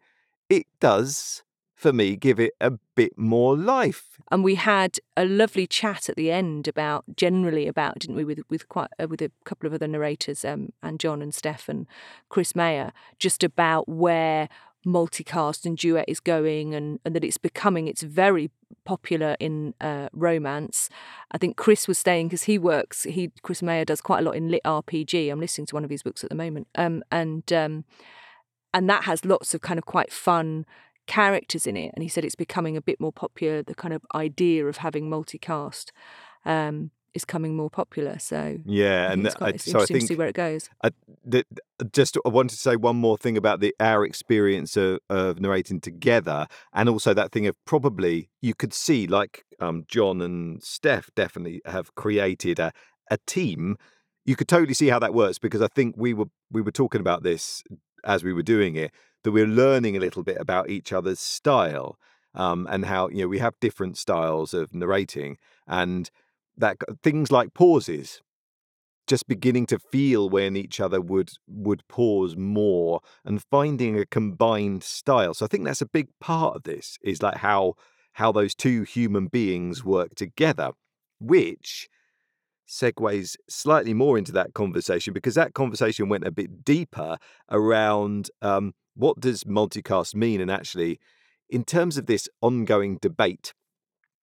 it 0.51 0.67
does, 0.79 1.43
for 1.79 1.93
me, 1.93 2.17
give 2.17 2.41
it 2.41 2.55
a 2.61 2.73
bit 2.97 3.17
more 3.17 3.57
life. 3.57 4.19
And 4.33 4.43
we 4.43 4.57
had 4.57 4.99
a 5.17 5.25
lovely 5.25 5.65
chat 5.65 6.09
at 6.09 6.17
the 6.17 6.29
end 6.29 6.67
about 6.67 7.05
generally 7.17 7.69
about, 7.69 8.01
didn't 8.01 8.17
we, 8.17 8.25
with 8.25 8.41
with 8.51 8.69
quite 8.69 8.91
uh, 9.01 9.07
with 9.07 9.23
a 9.23 9.31
couple 9.45 9.69
of 9.69 9.73
other 9.73 9.87
narrators, 9.87 10.45
um, 10.45 10.73
and 10.83 10.99
John 10.99 11.23
and 11.23 11.33
Steph 11.33 11.69
and 11.69 11.87
Chris 12.29 12.57
Mayer, 12.57 12.93
just 13.21 13.45
about 13.45 13.89
where 13.89 14.49
multicast 14.85 15.65
and 15.65 15.77
duet 15.79 16.05
is 16.09 16.19
going 16.19 16.75
and, 16.75 16.99
and 17.05 17.15
that 17.15 17.25
it's 17.25 17.37
becoming 17.37 17.89
it's 17.89 18.03
very 18.03 18.51
popular 18.85 19.37
in 19.39 19.73
uh, 19.81 20.09
romance. 20.13 20.91
I 21.31 21.39
think 21.39 21.57
chris 21.57 21.87
was 21.87 21.99
saying 21.99 22.27
because 22.29 22.45
he 22.45 22.59
works 22.59 23.05
he 23.05 23.31
chris 23.43 23.63
mayer 23.63 23.85
does 23.85 24.01
quite 24.01 24.21
a 24.21 24.23
lot 24.23 24.37
in 24.37 24.51
lit 24.51 24.63
rpg 24.65 25.31
i'm 25.31 25.41
listening 25.41 25.67
to 25.67 25.75
one 25.75 25.85
of 25.85 25.91
his 25.91 26.03
books 26.03 26.25
at 26.25 26.31
the 26.31 26.37
moment. 26.37 26.67
Um, 26.75 27.05
and 27.13 27.53
um, 27.53 27.85
and 28.75 28.89
that 28.91 29.05
has 29.05 29.25
lots 29.25 29.55
of 29.55 29.61
kind 29.61 29.79
of 29.79 29.87
quite 29.87 30.13
fun 30.13 30.67
characters 31.09 31.67
in 31.67 31.77
it 31.77 31.91
and 31.95 32.03
he 32.03 32.09
said 32.09 32.25
it's 32.25 32.37
becoming 32.37 32.77
a 32.77 32.81
bit 32.81 33.01
more 33.01 33.13
popular 33.13 33.63
the 33.63 33.75
kind 33.75 33.93
of 33.93 34.03
idea 34.15 34.67
of 34.67 34.77
having 34.77 35.11
multicast 35.11 35.87
um, 36.45 36.91
is 37.15 37.25
coming 37.25 37.57
more 37.57 37.71
popular. 37.71 38.19
So 38.19 38.59
yeah, 38.65 39.13
and 39.13 39.27
it's, 39.27 39.35
quite, 39.35 39.55
I, 39.55 39.57
so 39.59 39.81
I 39.81 39.87
think 39.87 40.01
to 40.01 40.07
see 40.07 40.15
where 40.15 40.29
it 40.29 40.35
goes. 40.35 40.71
I, 40.83 40.91
the, 41.25 41.45
just 41.93 42.17
I 42.25 42.29
wanted 42.29 42.51
to 42.51 42.57
say 42.57 42.77
one 42.77 42.97
more 42.97 43.17
thing 43.17 43.37
about 43.37 43.61
the 43.61 43.75
our 43.81 44.05
experience 44.05 44.77
of, 44.77 45.01
of, 45.09 45.41
narrating 45.41 45.81
together, 45.81 46.47
and 46.73 46.89
also 46.89 47.15
that 47.15 47.33
thing 47.33 47.47
of 47.47 47.57
probably 47.65 48.31
you 48.41 48.55
could 48.55 48.73
see 48.73 49.07
like 49.07 49.45
um, 49.61 49.85
John 49.89 50.21
and 50.21 50.63
Steph 50.63 51.11
definitely 51.15 51.61
have 51.67 51.95
created 51.95 52.59
a 52.59 52.73
a 53.11 53.19
team. 53.27 53.77
You 54.25 54.37
could 54.37 54.49
totally 54.49 54.75
see 54.75 54.89
how 54.89 54.99
that 54.99 55.15
works 55.15 55.39
because 55.39 55.63
I 55.63 55.69
think 55.69 55.95
we 55.97 56.15
were 56.15 56.29
we 56.51 56.63
were 56.63 56.73
talking 56.73 57.01
about 57.01 57.23
this 57.23 57.63
as 58.05 58.23
we 58.23 58.33
were 58.33 58.43
doing 58.43 58.77
it 58.77 58.93
that 59.25 59.33
we're 59.33 59.47
learning 59.47 59.97
a 59.97 60.01
little 60.01 60.23
bit 60.23 60.37
about 60.41 60.71
each 60.71 60.93
other's 60.93 61.21
style 61.21 61.99
um, 62.35 62.67
and 62.71 62.85
how 62.87 63.09
you 63.09 63.23
know 63.23 63.29
we 63.29 63.39
have 63.39 63.59
different 63.61 63.97
styles 63.97 64.55
of 64.55 64.75
narrating 64.75 65.39
and 65.67 66.11
that 66.57 66.77
things 67.03 67.31
like 67.31 67.55
pauses 67.55 68.23
just 69.07 69.27
beginning 69.27 69.65
to 69.67 69.79
feel 69.79 70.29
when 70.29 70.57
each 70.57 70.81
other 70.81 71.01
would 71.01 71.31
would 71.49 71.87
pause 71.89 72.37
more 72.37 73.01
and 73.25 73.43
finding 73.51 73.99
a 73.99 74.07
combined 74.07 74.85
style. 74.85 75.35
So 75.35 75.45
i 75.45 75.49
think 75.49 75.65
that's 75.65 75.83
a 75.83 75.87
big 75.87 76.09
part 76.21 76.57
of 76.57 76.63
this 76.65 76.99
is 77.03 77.23
like 77.23 77.39
how 77.39 77.75
how 78.13 78.33
those 78.33 78.55
two 78.55 78.83
human 78.83 79.27
beings 79.29 79.85
work 79.85 80.15
together 80.15 80.73
which 81.21 81.89
segues 82.69 83.37
slightly 83.49 83.95
more 83.95 84.19
into 84.19 84.33
that 84.33 84.53
conversation 84.53 85.15
because 85.15 85.35
that 85.35 85.55
conversation 85.55 86.09
went 86.09 86.27
a 86.27 86.31
bit 86.31 86.65
deeper 86.65 87.17
around 87.51 88.31
um, 88.43 88.75
what 88.99 89.21
does 89.21 89.45
multicast 89.45 90.15
mean 90.15 90.41
and 90.41 90.51
actually 90.51 90.99
in 91.49 91.65
terms 91.65 91.97
of 91.97 92.07
this 92.07 92.29
ongoing 92.43 92.99
debate 93.01 93.55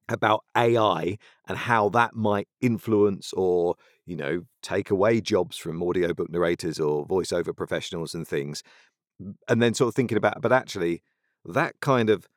about 0.09 0.43
AI 0.55 1.17
and 1.47 1.57
how 1.57 1.89
that 1.89 2.15
might 2.15 2.47
influence 2.61 3.33
or, 3.33 3.75
you 4.05 4.15
know, 4.15 4.43
take 4.61 4.91
away 4.91 5.19
jobs 5.19 5.57
from 5.57 5.81
audiobook 5.81 6.29
narrators 6.29 6.79
or 6.79 7.07
voiceover 7.07 7.55
professionals 7.55 8.13
and 8.13 8.27
things. 8.27 8.61
And 9.47 9.61
then 9.61 9.73
sort 9.73 9.87
of 9.89 9.95
thinking 9.95 10.17
about, 10.17 10.41
but 10.41 10.51
actually, 10.51 11.01
that 11.45 11.79
kind 11.79 12.09
of 12.09 12.27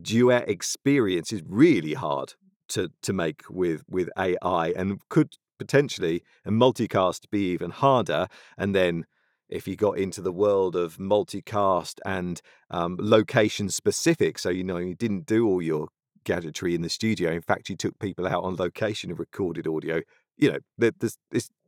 duet 0.00 0.48
experience 0.48 1.32
is 1.32 1.42
really 1.46 1.94
hard 1.94 2.34
to 2.68 2.90
to 3.02 3.12
make 3.12 3.42
with 3.50 3.82
with 3.88 4.08
AI 4.18 4.72
and 4.76 5.00
could 5.08 5.34
potentially 5.58 6.22
and 6.44 6.60
multicast 6.60 7.30
be 7.30 7.50
even 7.52 7.70
harder. 7.70 8.28
And 8.58 8.74
then 8.74 9.06
if 9.52 9.68
you 9.68 9.76
got 9.76 9.98
into 9.98 10.22
the 10.22 10.32
world 10.32 10.74
of 10.74 10.96
multicast 10.96 12.00
and 12.04 12.40
um, 12.70 12.96
location 12.98 13.68
specific, 13.68 14.38
so 14.38 14.48
you 14.48 14.64
know 14.64 14.78
you 14.78 14.94
didn't 14.94 15.26
do 15.26 15.46
all 15.46 15.62
your 15.62 15.88
gadgetry 16.24 16.74
in 16.74 16.82
the 16.82 16.88
studio. 16.88 17.30
In 17.30 17.42
fact, 17.42 17.68
you 17.68 17.76
took 17.76 17.98
people 17.98 18.26
out 18.26 18.44
on 18.44 18.56
location 18.56 19.10
and 19.10 19.18
recorded 19.18 19.66
audio. 19.66 20.00
You 20.38 20.52
know, 20.52 20.90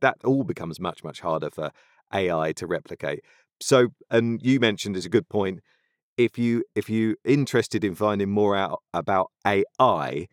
that 0.01 0.15
all 0.23 0.43
becomes 0.43 0.79
much 0.79 1.03
much 1.03 1.21
harder 1.21 1.49
for 1.49 1.71
AI 2.13 2.51
to 2.53 2.67
replicate. 2.67 3.23
So, 3.61 3.89
and 4.09 4.41
you 4.41 4.59
mentioned 4.59 4.97
as 4.97 5.05
a 5.05 5.09
good 5.09 5.29
point, 5.29 5.61
if 6.17 6.37
you 6.37 6.63
if 6.75 6.89
you 6.89 7.15
interested 7.23 7.83
in 7.83 7.95
finding 7.95 8.29
more 8.29 8.55
out 8.55 8.81
about 8.93 9.31
AI, 9.45 10.27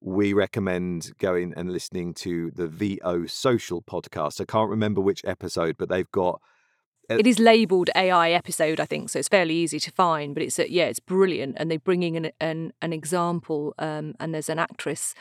we 0.00 0.32
recommend 0.32 1.12
going 1.18 1.54
and 1.56 1.72
listening 1.72 2.14
to 2.14 2.50
the 2.52 2.66
VO 2.66 3.26
Social 3.26 3.82
podcast. 3.82 4.40
I 4.40 4.44
can't 4.44 4.70
remember 4.70 5.00
which 5.00 5.22
episode, 5.24 5.76
but 5.78 5.88
they've 5.88 6.10
got 6.10 6.40
it 7.08 7.26
is 7.26 7.38
labeled 7.38 7.90
AI 7.94 8.30
episode, 8.30 8.80
I 8.80 8.84
think, 8.84 9.10
so 9.10 9.18
it's 9.18 9.28
fairly 9.28 9.54
easy 9.54 9.80
to 9.80 9.90
find. 9.90 10.34
But 10.34 10.42
it's 10.42 10.58
a, 10.58 10.70
yeah, 10.70 10.86
it's 10.86 11.00
brilliant, 11.00 11.56
and 11.58 11.70
they're 11.70 11.78
bringing 11.78 12.16
an 12.16 12.30
an, 12.40 12.72
an 12.80 12.92
example, 12.92 13.74
um, 13.78 14.14
and 14.20 14.34
there's 14.34 14.48
an 14.48 14.58
actress 14.58 15.14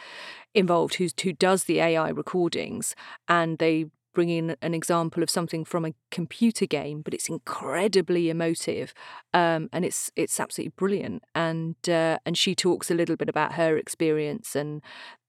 involved 0.53 0.95
who's 0.95 1.13
who 1.21 1.33
does 1.33 1.65
the 1.65 1.79
AI 1.79 2.09
recordings, 2.09 2.95
and 3.27 3.57
they 3.57 3.85
bring 4.13 4.29
in 4.29 4.55
an 4.61 4.73
example 4.73 5.23
of 5.23 5.29
something 5.29 5.63
from 5.63 5.85
a 5.85 5.93
computer 6.09 6.65
game, 6.65 7.01
but 7.01 7.13
it's 7.13 7.29
incredibly 7.29 8.29
emotive, 8.29 8.93
um, 9.33 9.69
and 9.71 9.85
it's 9.85 10.11
it's 10.15 10.39
absolutely 10.39 10.73
brilliant. 10.77 11.23
And 11.33 11.75
uh, 11.87 12.19
and 12.25 12.37
she 12.37 12.55
talks 12.55 12.91
a 12.91 12.95
little 12.95 13.15
bit 13.15 13.29
about 13.29 13.53
her 13.53 13.77
experience 13.77 14.55
and 14.55 14.81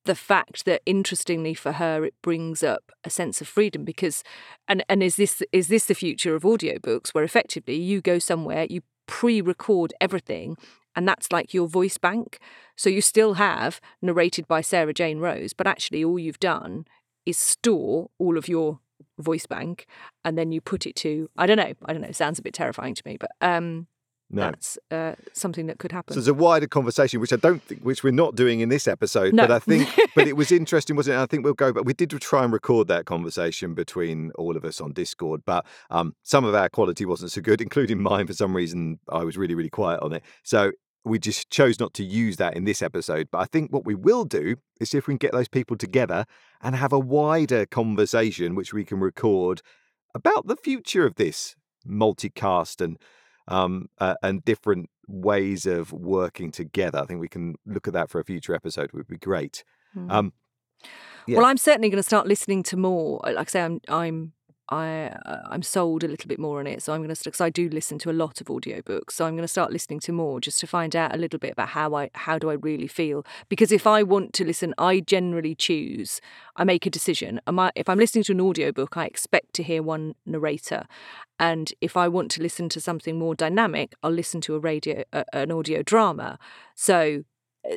the 0.05 0.15
fact 0.15 0.65
that 0.65 0.83
interestingly 0.85 1.55
for 1.55 1.73
her 1.73 2.05
it 2.05 2.15
brings 2.23 2.63
up 2.63 2.93
a 3.05 3.11
sense 3.11 3.41
of 3.41 3.49
freedom 3.49 3.85
because 3.85 4.23
and 4.67 4.85
and 4.89 5.03
is 5.03 5.17
this 5.17 5.43
is 5.53 5.69
this 5.69 5.87
the 5.87 5.95
future 5.95 6.35
of 6.35 6.43
audiobooks 6.43 7.11
where 7.11 7.25
effectively 7.25 7.77
you 7.77 8.01
go 8.01 8.19
somewhere 8.19 8.67
you 8.69 8.83
pre-record 9.07 9.93
everything 10.01 10.57
and 10.95 11.09
that's 11.09 11.33
like 11.33 11.55
your 11.55 11.67
voice 11.67 11.97
bank? 11.97 12.39
So 12.77 12.91
you 12.91 13.01
still 13.01 13.35
have 13.35 13.81
narrated 14.03 14.47
by 14.47 14.61
Sarah 14.61 14.95
Jane 14.95 15.19
Rose 15.19 15.53
but 15.53 15.67
actually 15.67 16.05
all 16.05 16.19
you've 16.19 16.41
done 16.41 16.87
is 17.25 17.39
store 17.39 18.11
all 18.19 18.37
of 18.37 18.49
your 18.49 18.81
voice 19.19 19.47
bank 19.47 19.87
and 20.25 20.39
then 20.39 20.53
you 20.53 20.61
put 20.61 20.87
it 20.87 20.97
to 20.97 21.29
I 21.37 21.47
don't 21.47 21.57
know 21.57 21.73
I 21.85 21.93
don't 21.93 22.03
know 22.03 22.13
sounds 22.13 22.39
a 22.39 22.43
bit 22.43 22.55
terrifying 22.55 22.95
to 22.95 23.03
me 23.05 23.17
but 23.19 23.31
um 23.41 23.87
no. 24.33 24.43
that's 24.43 24.79
uh, 24.91 25.15
something 25.33 25.67
that 25.67 25.79
could 25.79 25.93
happen. 25.93 26.15
So 26.15 26.21
there's 26.21 26.29
a 26.29 26.35
wider 26.35 26.67
conversation, 26.67 27.21
which 27.21 27.33
I 27.33 27.37
don't 27.37 27.63
think, 27.63 27.83
which 27.83 28.03
we're 28.03 28.11
not 28.11 28.35
doing 28.35 28.61
in 28.61 28.69
this 28.69 28.89
episode, 28.89 29.35
no. 29.35 29.47
but 29.47 29.51
I 29.53 29.59
think, 29.59 29.89
but 30.17 30.27
it 30.27 30.37
was 30.37 30.51
interesting, 30.51 30.97
wasn't 30.97 31.19
it? 31.19 31.21
I 31.21 31.27
think 31.27 31.45
we'll 31.45 31.55
go, 31.55 31.73
but 31.73 31.85
we 31.85 31.93
did 31.93 32.11
try 32.21 32.43
and 32.43 32.53
record 32.53 32.89
that 32.89 33.05
conversation 33.05 33.75
between 33.75 34.33
all 34.33 34.57
of 34.57 34.65
us 34.65 34.81
on 34.81 34.93
Discord, 34.93 35.43
but 35.45 35.67
um, 35.91 36.15
some 36.23 36.45
of 36.45 36.55
our 36.55 36.69
quality 36.69 37.05
wasn't 37.05 37.31
so 37.31 37.41
good, 37.41 37.61
including 37.63 38.03
mine. 38.03 38.27
For 38.27 38.35
some 38.35 38.57
reason, 38.57 38.99
I 39.09 39.25
was 39.25 39.37
really, 39.37 39.55
really 39.55 39.71
quiet 39.71 40.01
on 40.03 40.13
it. 40.13 40.23
So 40.43 40.73
we 41.05 41.19
just 41.19 41.51
chose 41.51 41.81
not 41.81 41.95
to 41.95 42.05
use 42.05 42.37
that 42.37 42.57
in 42.57 42.65
this 42.65 42.81
episode. 42.81 43.29
But 43.31 43.39
I 43.39 43.45
think 43.47 43.73
what 43.73 43.85
we 43.85 43.95
will 43.95 44.25
do 44.25 44.57
is 44.81 44.91
see 44.91 44.99
if 44.99 45.07
we 45.07 45.13
can 45.13 45.19
get 45.19 45.33
those 45.33 45.49
people 45.49 45.77
together 45.77 46.25
and 46.61 46.77
have 46.77 46.93
a 46.93 46.99
wider 46.99 47.67
conversation, 47.67 48.55
which 48.55 48.73
we 48.73 48.85
can 48.85 49.01
record 49.01 49.63
about 50.15 50.47
the 50.47 50.57
future 50.57 51.05
of 51.05 51.17
this 51.17 51.57
multicast 51.87 52.81
and 52.81 52.99
um, 53.49 53.89
uh, 53.99 54.15
and 54.23 54.45
different 54.45 54.91
ways 55.09 55.67
of 55.67 55.93
working 55.93 56.51
together. 56.51 56.99
I 56.99 57.07
think 57.07 57.21
we 57.21 57.29
can 57.29 57.57
look 57.67 57.87
at 57.89 57.95
that 57.95 58.11
for 58.11 58.21
a 58.21 58.25
future 58.25 58.55
episode. 58.55 58.93
Would 58.93 59.09
be 59.09 59.19
great. 59.19 59.65
Mm. 59.97 60.11
Um, 60.11 60.33
yeah. 61.27 61.37
Well, 61.39 61.47
I'm 61.47 61.57
certainly 61.57 61.89
going 61.89 61.99
to 61.99 62.03
start 62.03 62.27
listening 62.27 62.63
to 62.65 62.77
more. 62.77 63.21
Like 63.25 63.49
I 63.49 63.51
say, 63.51 63.63
I'm 63.63 63.81
I'm 63.89 64.33
I 64.73 65.09
uh, 65.27 65.43
I'm 65.51 65.63
sold 65.63 66.03
a 66.03 66.09
little 66.09 66.29
bit 66.29 66.39
more 66.39 66.59
on 66.59 66.67
it. 66.67 66.83
So 66.83 66.95
I'm 66.95 67.03
going 67.03 67.15
to 67.15 67.25
because 67.25 67.43
I 67.43 67.51
do 67.51 67.69
listen 67.69 67.99
to 67.99 68.11
a 68.11 68.13
lot 68.13 68.41
of 68.41 68.47
audiobooks. 68.47 69.13
So 69.13 69.27
I'm 69.27 69.35
going 69.35 69.43
to 69.43 69.49
start 69.49 69.71
listening 69.71 70.01
to 70.01 70.13
more 70.13 70.41
just 70.41 70.59
to 70.61 70.67
find 70.67 70.97
out 70.97 71.15
a 71.15 71.19
little 71.19 71.39
bit 71.39 71.53
about 71.53 71.69
how 71.69 71.95
I 71.95 72.11
how 72.15 72.39
do 72.39 72.49
I 72.49 72.55
really 72.55 72.87
feel. 72.87 73.27
Because 73.51 73.71
if 73.71 73.87
I 73.87 74.03
want 74.03 74.33
to 74.35 74.45
listen, 74.45 74.75
I 74.79 75.01
generally 75.01 75.55
choose. 75.55 76.23
I 76.57 76.65
make 76.65 76.87
a 76.87 76.91
decision. 76.91 77.41
Am 77.47 77.59
I, 77.59 77.71
if 77.75 77.89
I'm 77.89 77.99
listening 77.99 78.25
to 78.25 78.33
an 78.33 78.41
audiobook, 78.41 78.97
I 78.97 79.05
expect 79.05 79.53
to 79.55 79.63
hear 79.63 79.83
one 79.83 80.15
narrator, 80.25 80.87
and 81.39 81.73
if 81.81 81.97
I 81.97 82.09
want 82.09 82.31
to 82.33 82.43
listen 82.43 82.69
to 82.71 82.81
something 82.81 83.19
more 83.19 83.35
dynamic, 83.35 83.95
I'll 84.03 84.11
listen 84.11 84.41
to 84.43 84.55
a 84.55 84.59
radio 84.59 85.05
uh, 85.13 85.25
an 85.35 85.53
audio 85.53 85.83
drama. 85.83 86.39
So 86.75 87.25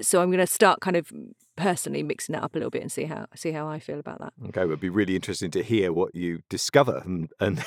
so 0.02 0.22
I'm 0.22 0.30
going 0.30 0.40
to 0.40 0.48
start 0.48 0.80
kind 0.80 0.96
of 0.96 1.12
personally 1.56 2.04
mixing 2.04 2.36
it 2.36 2.44
up 2.44 2.56
a 2.56 2.58
little 2.58 2.70
bit 2.70 2.82
and 2.82 2.92
see 2.92 3.06
how 3.06 3.28
see 3.36 3.52
how 3.52 3.68
I 3.68 3.80
feel 3.80 4.00
about 4.00 4.20
that. 4.20 4.34
Okay, 4.50 4.62
it 4.62 4.68
would 4.68 4.80
be 4.80 4.90
really 4.90 5.16
interesting 5.16 5.52
to 5.52 5.64
hear 5.64 5.94
what 5.94 6.16
you 6.16 6.42
discover 6.50 7.02
and 7.06 7.32
and, 7.40 7.64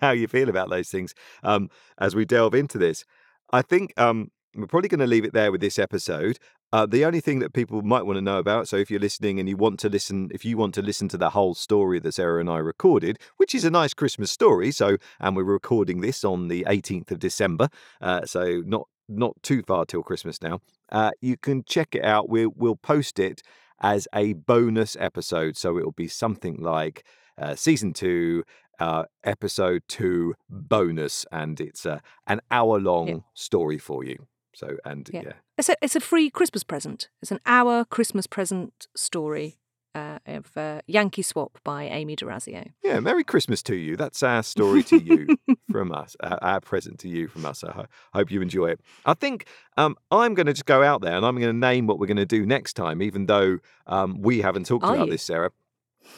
how 0.00 0.10
you 0.10 0.28
feel 0.28 0.50
about 0.50 0.68
those 0.68 0.90
things 0.90 1.14
um, 1.42 1.70
as 1.98 2.14
we 2.14 2.24
delve 2.24 2.54
into 2.54 2.76
this. 2.76 3.04
I 3.52 3.62
think 3.62 3.98
um, 3.98 4.30
we're 4.54 4.66
probably 4.66 4.88
going 4.88 5.00
to 5.00 5.06
leave 5.06 5.24
it 5.24 5.32
there 5.32 5.50
with 5.50 5.60
this 5.60 5.78
episode. 5.78 6.38
Uh, 6.74 6.86
the 6.86 7.04
only 7.04 7.20
thing 7.20 7.38
that 7.38 7.52
people 7.52 7.82
might 7.82 8.06
want 8.06 8.16
to 8.16 8.22
know 8.22 8.38
about, 8.38 8.66
so 8.66 8.76
if 8.76 8.90
you're 8.90 9.00
listening 9.00 9.38
and 9.38 9.46
you 9.46 9.58
want 9.58 9.78
to 9.78 9.90
listen, 9.90 10.30
if 10.32 10.42
you 10.42 10.56
want 10.56 10.72
to 10.74 10.80
listen 10.80 11.06
to 11.08 11.18
the 11.18 11.30
whole 11.30 11.54
story 11.54 11.98
that 12.00 12.12
Sarah 12.12 12.40
and 12.40 12.48
I 12.48 12.58
recorded, 12.58 13.18
which 13.36 13.54
is 13.54 13.64
a 13.64 13.70
nice 13.70 13.92
Christmas 13.92 14.30
story, 14.30 14.70
so 14.70 14.96
and 15.20 15.36
we're 15.36 15.44
recording 15.44 16.00
this 16.00 16.24
on 16.24 16.48
the 16.48 16.64
18th 16.66 17.10
of 17.10 17.18
December, 17.18 17.68
uh, 18.00 18.24
so 18.24 18.62
not 18.64 18.88
not 19.16 19.42
too 19.42 19.62
far 19.62 19.84
till 19.84 20.02
Christmas 20.02 20.42
now. 20.42 20.60
Uh, 20.90 21.10
you 21.20 21.36
can 21.36 21.64
check 21.64 21.94
it 21.94 22.04
out. 22.04 22.28
We'll 22.28 22.52
we'll 22.56 22.76
post 22.76 23.18
it 23.18 23.42
as 23.80 24.06
a 24.14 24.34
bonus 24.34 24.96
episode, 24.98 25.56
so 25.56 25.78
it 25.78 25.84
will 25.84 25.92
be 25.92 26.08
something 26.08 26.56
like 26.56 27.04
uh, 27.38 27.54
season 27.54 27.92
two, 27.92 28.44
uh, 28.78 29.04
episode 29.24 29.82
two 29.88 30.34
bonus, 30.48 31.26
and 31.32 31.60
it's 31.60 31.86
uh, 31.86 32.00
an 32.26 32.40
hour 32.50 32.80
long 32.80 33.08
yeah. 33.08 33.16
story 33.34 33.78
for 33.78 34.04
you. 34.04 34.26
So 34.54 34.76
and 34.84 35.08
yeah. 35.12 35.22
yeah. 35.24 35.32
It's 35.58 35.68
a 35.68 35.76
it's 35.82 35.96
a 35.96 36.00
free 36.00 36.30
Christmas 36.30 36.62
present. 36.62 37.08
It's 37.20 37.32
an 37.32 37.40
hour 37.46 37.84
Christmas 37.84 38.26
present 38.26 38.86
story 38.96 39.58
uh, 39.94 40.18
of 40.26 40.56
uh, 40.56 40.80
Yankee 40.86 41.22
Swap 41.22 41.58
by 41.64 41.84
Amy 41.84 42.16
D'Orazio. 42.16 42.64
Yeah, 42.82 43.00
Merry 43.00 43.24
Christmas 43.24 43.62
to 43.64 43.74
you. 43.74 43.96
That's 43.96 44.22
our 44.22 44.42
story 44.42 44.82
to 44.84 44.98
you 44.98 45.36
from 45.70 45.92
us, 45.92 46.16
our, 46.22 46.38
our 46.42 46.60
present 46.60 46.98
to 47.00 47.08
you 47.08 47.28
from 47.28 47.44
us. 47.46 47.62
I 47.64 47.72
ho- 47.72 47.86
hope 48.14 48.30
you 48.30 48.40
enjoy 48.42 48.70
it. 48.70 48.80
I 49.04 49.14
think 49.14 49.46
um, 49.76 49.96
I'm 50.10 50.34
going 50.34 50.46
to 50.46 50.52
just 50.52 50.66
go 50.66 50.82
out 50.82 51.00
there 51.02 51.14
and 51.16 51.24
I'm 51.26 51.36
going 51.38 51.52
to 51.52 51.58
name 51.58 51.86
what 51.86 51.98
we're 51.98 52.06
going 52.06 52.16
to 52.16 52.26
do 52.26 52.46
next 52.46 52.72
time, 52.74 53.02
even 53.02 53.26
though 53.26 53.58
um, 53.86 54.20
we 54.22 54.40
haven't 54.40 54.66
talked 54.66 54.84
Are 54.84 54.94
about 54.94 55.06
you? 55.06 55.12
this, 55.12 55.22
Sarah. 55.22 55.50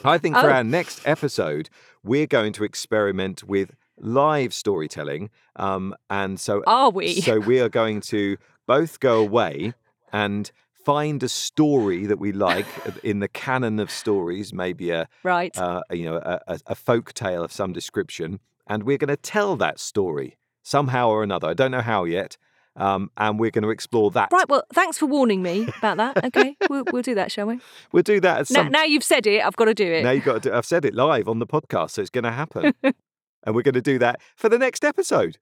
I 0.03 0.17
think 0.17 0.35
for 0.35 0.49
Oh. 0.49 0.53
our 0.53 0.63
next 0.63 1.01
episode, 1.05 1.69
we're 2.03 2.27
going 2.27 2.53
to 2.53 2.63
experiment 2.63 3.43
with 3.43 3.75
live 3.97 4.53
storytelling. 4.53 5.29
Um, 5.55 5.95
and 6.09 6.39
so 6.39 6.63
Are 6.67 6.89
we? 6.89 7.21
so 7.21 7.39
we 7.39 7.59
are 7.61 7.69
going 7.69 8.01
to 8.01 8.37
both 8.67 8.99
go 8.99 9.19
away 9.19 9.73
and 10.11 10.51
find 10.85 11.23
a 11.23 11.29
story 11.29 12.05
that 12.05 12.19
we 12.19 12.31
like 12.31 12.67
in 13.03 13.19
the 13.19 13.27
canon 13.27 13.79
of 13.79 13.89
stories, 13.89 14.53
maybe 14.53 14.91
a 14.91 15.09
right. 15.23 15.57
uh, 15.57 15.81
you 15.91 16.05
know 16.05 16.17
a, 16.17 16.59
a, 16.67 16.75
folk 16.75 17.11
tale 17.13 17.43
of 17.43 17.51
some 17.51 17.73
description, 17.73 18.39
and 18.67 18.83
we're 18.83 18.99
going 18.99 19.09
to 19.09 19.17
tell 19.17 19.55
that 19.57 19.79
story 19.79 20.37
somehow 20.63 21.09
or 21.09 21.23
another. 21.23 21.47
I 21.49 21.53
don't 21.55 21.71
know 21.71 21.81
how 21.81 22.03
yet, 22.03 22.37
um, 22.75 23.09
and 23.17 23.39
we're 23.39 23.51
going 23.51 23.63
to 23.63 23.71
explore 23.71 24.11
that. 24.11 24.29
Right. 24.31 24.47
Well, 24.47 24.63
thanks 24.73 24.97
for 24.97 25.07
warning 25.07 25.41
me 25.41 25.67
about 25.79 25.97
that. 25.97 26.23
Okay, 26.25 26.55
we'll, 26.69 26.83
we'll 26.93 27.01
do 27.01 27.15
that, 27.15 27.31
shall 27.31 27.47
we? 27.47 27.59
We'll 27.91 28.03
do 28.03 28.19
that 28.21 28.41
at 28.41 28.49
Now, 28.51 28.63
some. 28.63 28.71
now 28.71 28.83
you've 28.83 29.03
said 29.03 29.25
it, 29.25 29.43
I've 29.43 29.55
got 29.55 29.65
to 29.65 29.73
do 29.73 29.91
it. 29.91 30.03
now 30.03 30.11
you've 30.11 30.23
got 30.23 30.43
to. 30.43 30.49
Do, 30.49 30.55
I've 30.55 30.65
said 30.65 30.85
it 30.85 30.93
live 30.93 31.27
on 31.27 31.39
the 31.39 31.47
podcast, 31.47 31.91
so 31.91 32.01
it's 32.01 32.11
going 32.11 32.25
to 32.25 32.31
happen, 32.31 32.73
and 32.83 33.55
we're 33.55 33.63
going 33.63 33.73
to 33.73 33.81
do 33.81 33.97
that 33.99 34.21
for 34.35 34.49
the 34.49 34.59
next 34.59 34.85
episode. 34.85 35.39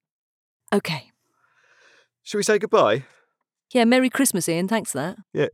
Okay. 0.71 1.11
Should 2.23 2.37
we 2.37 2.43
say 2.43 2.57
goodbye? 2.57 3.03
Yeah. 3.73 3.85
Merry 3.85 4.09
Christmas, 4.09 4.47
Ian. 4.47 4.67
Thanks 4.67 4.91
for 4.91 4.99
that. 4.99 5.17
Yeah. 5.33 5.47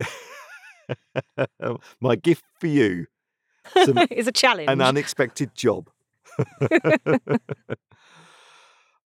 My 2.00 2.16
gift 2.16 2.44
for 2.58 2.66
you. 2.66 3.06
Some, 3.84 3.94
that. 4.10 4.12
a 4.26 4.32
challenge. 4.32 4.68
an 4.70 4.80
unexpected 4.80 5.54
job. 5.54 5.90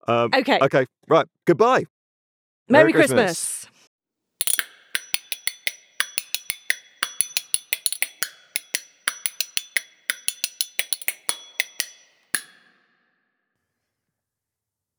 um, 0.06 0.30
okay. 0.34 0.58
okay, 0.62 0.86
right. 1.08 1.26
Goodbye. 1.46 1.84
Merry, 2.68 2.84
Merry 2.84 2.92
Christmas. 2.92 3.24
Christmas. 3.24 3.66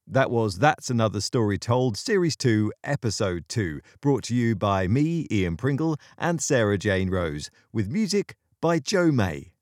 That 0.08 0.30
was 0.30 0.60
That's 0.60 0.92
Another 0.92 1.20
Story 1.20 1.58
Told, 1.58 1.98
Series 1.98 2.36
2, 2.36 2.72
Episode 2.84 3.46
2, 3.50 3.82
brought 4.02 4.24
to 4.26 4.36
you 4.36 4.56
by 4.56 4.88
me, 4.88 5.26
Ian 5.32 5.58
Pringle, 5.58 5.98
and 6.16 6.40
Sarah 6.40 6.78
Jane 6.78 7.10
Rose, 7.10 7.50
with 7.74 7.90
music 7.90 8.36
by 8.62 8.78
Joe 8.78 9.12
May. 9.12 9.55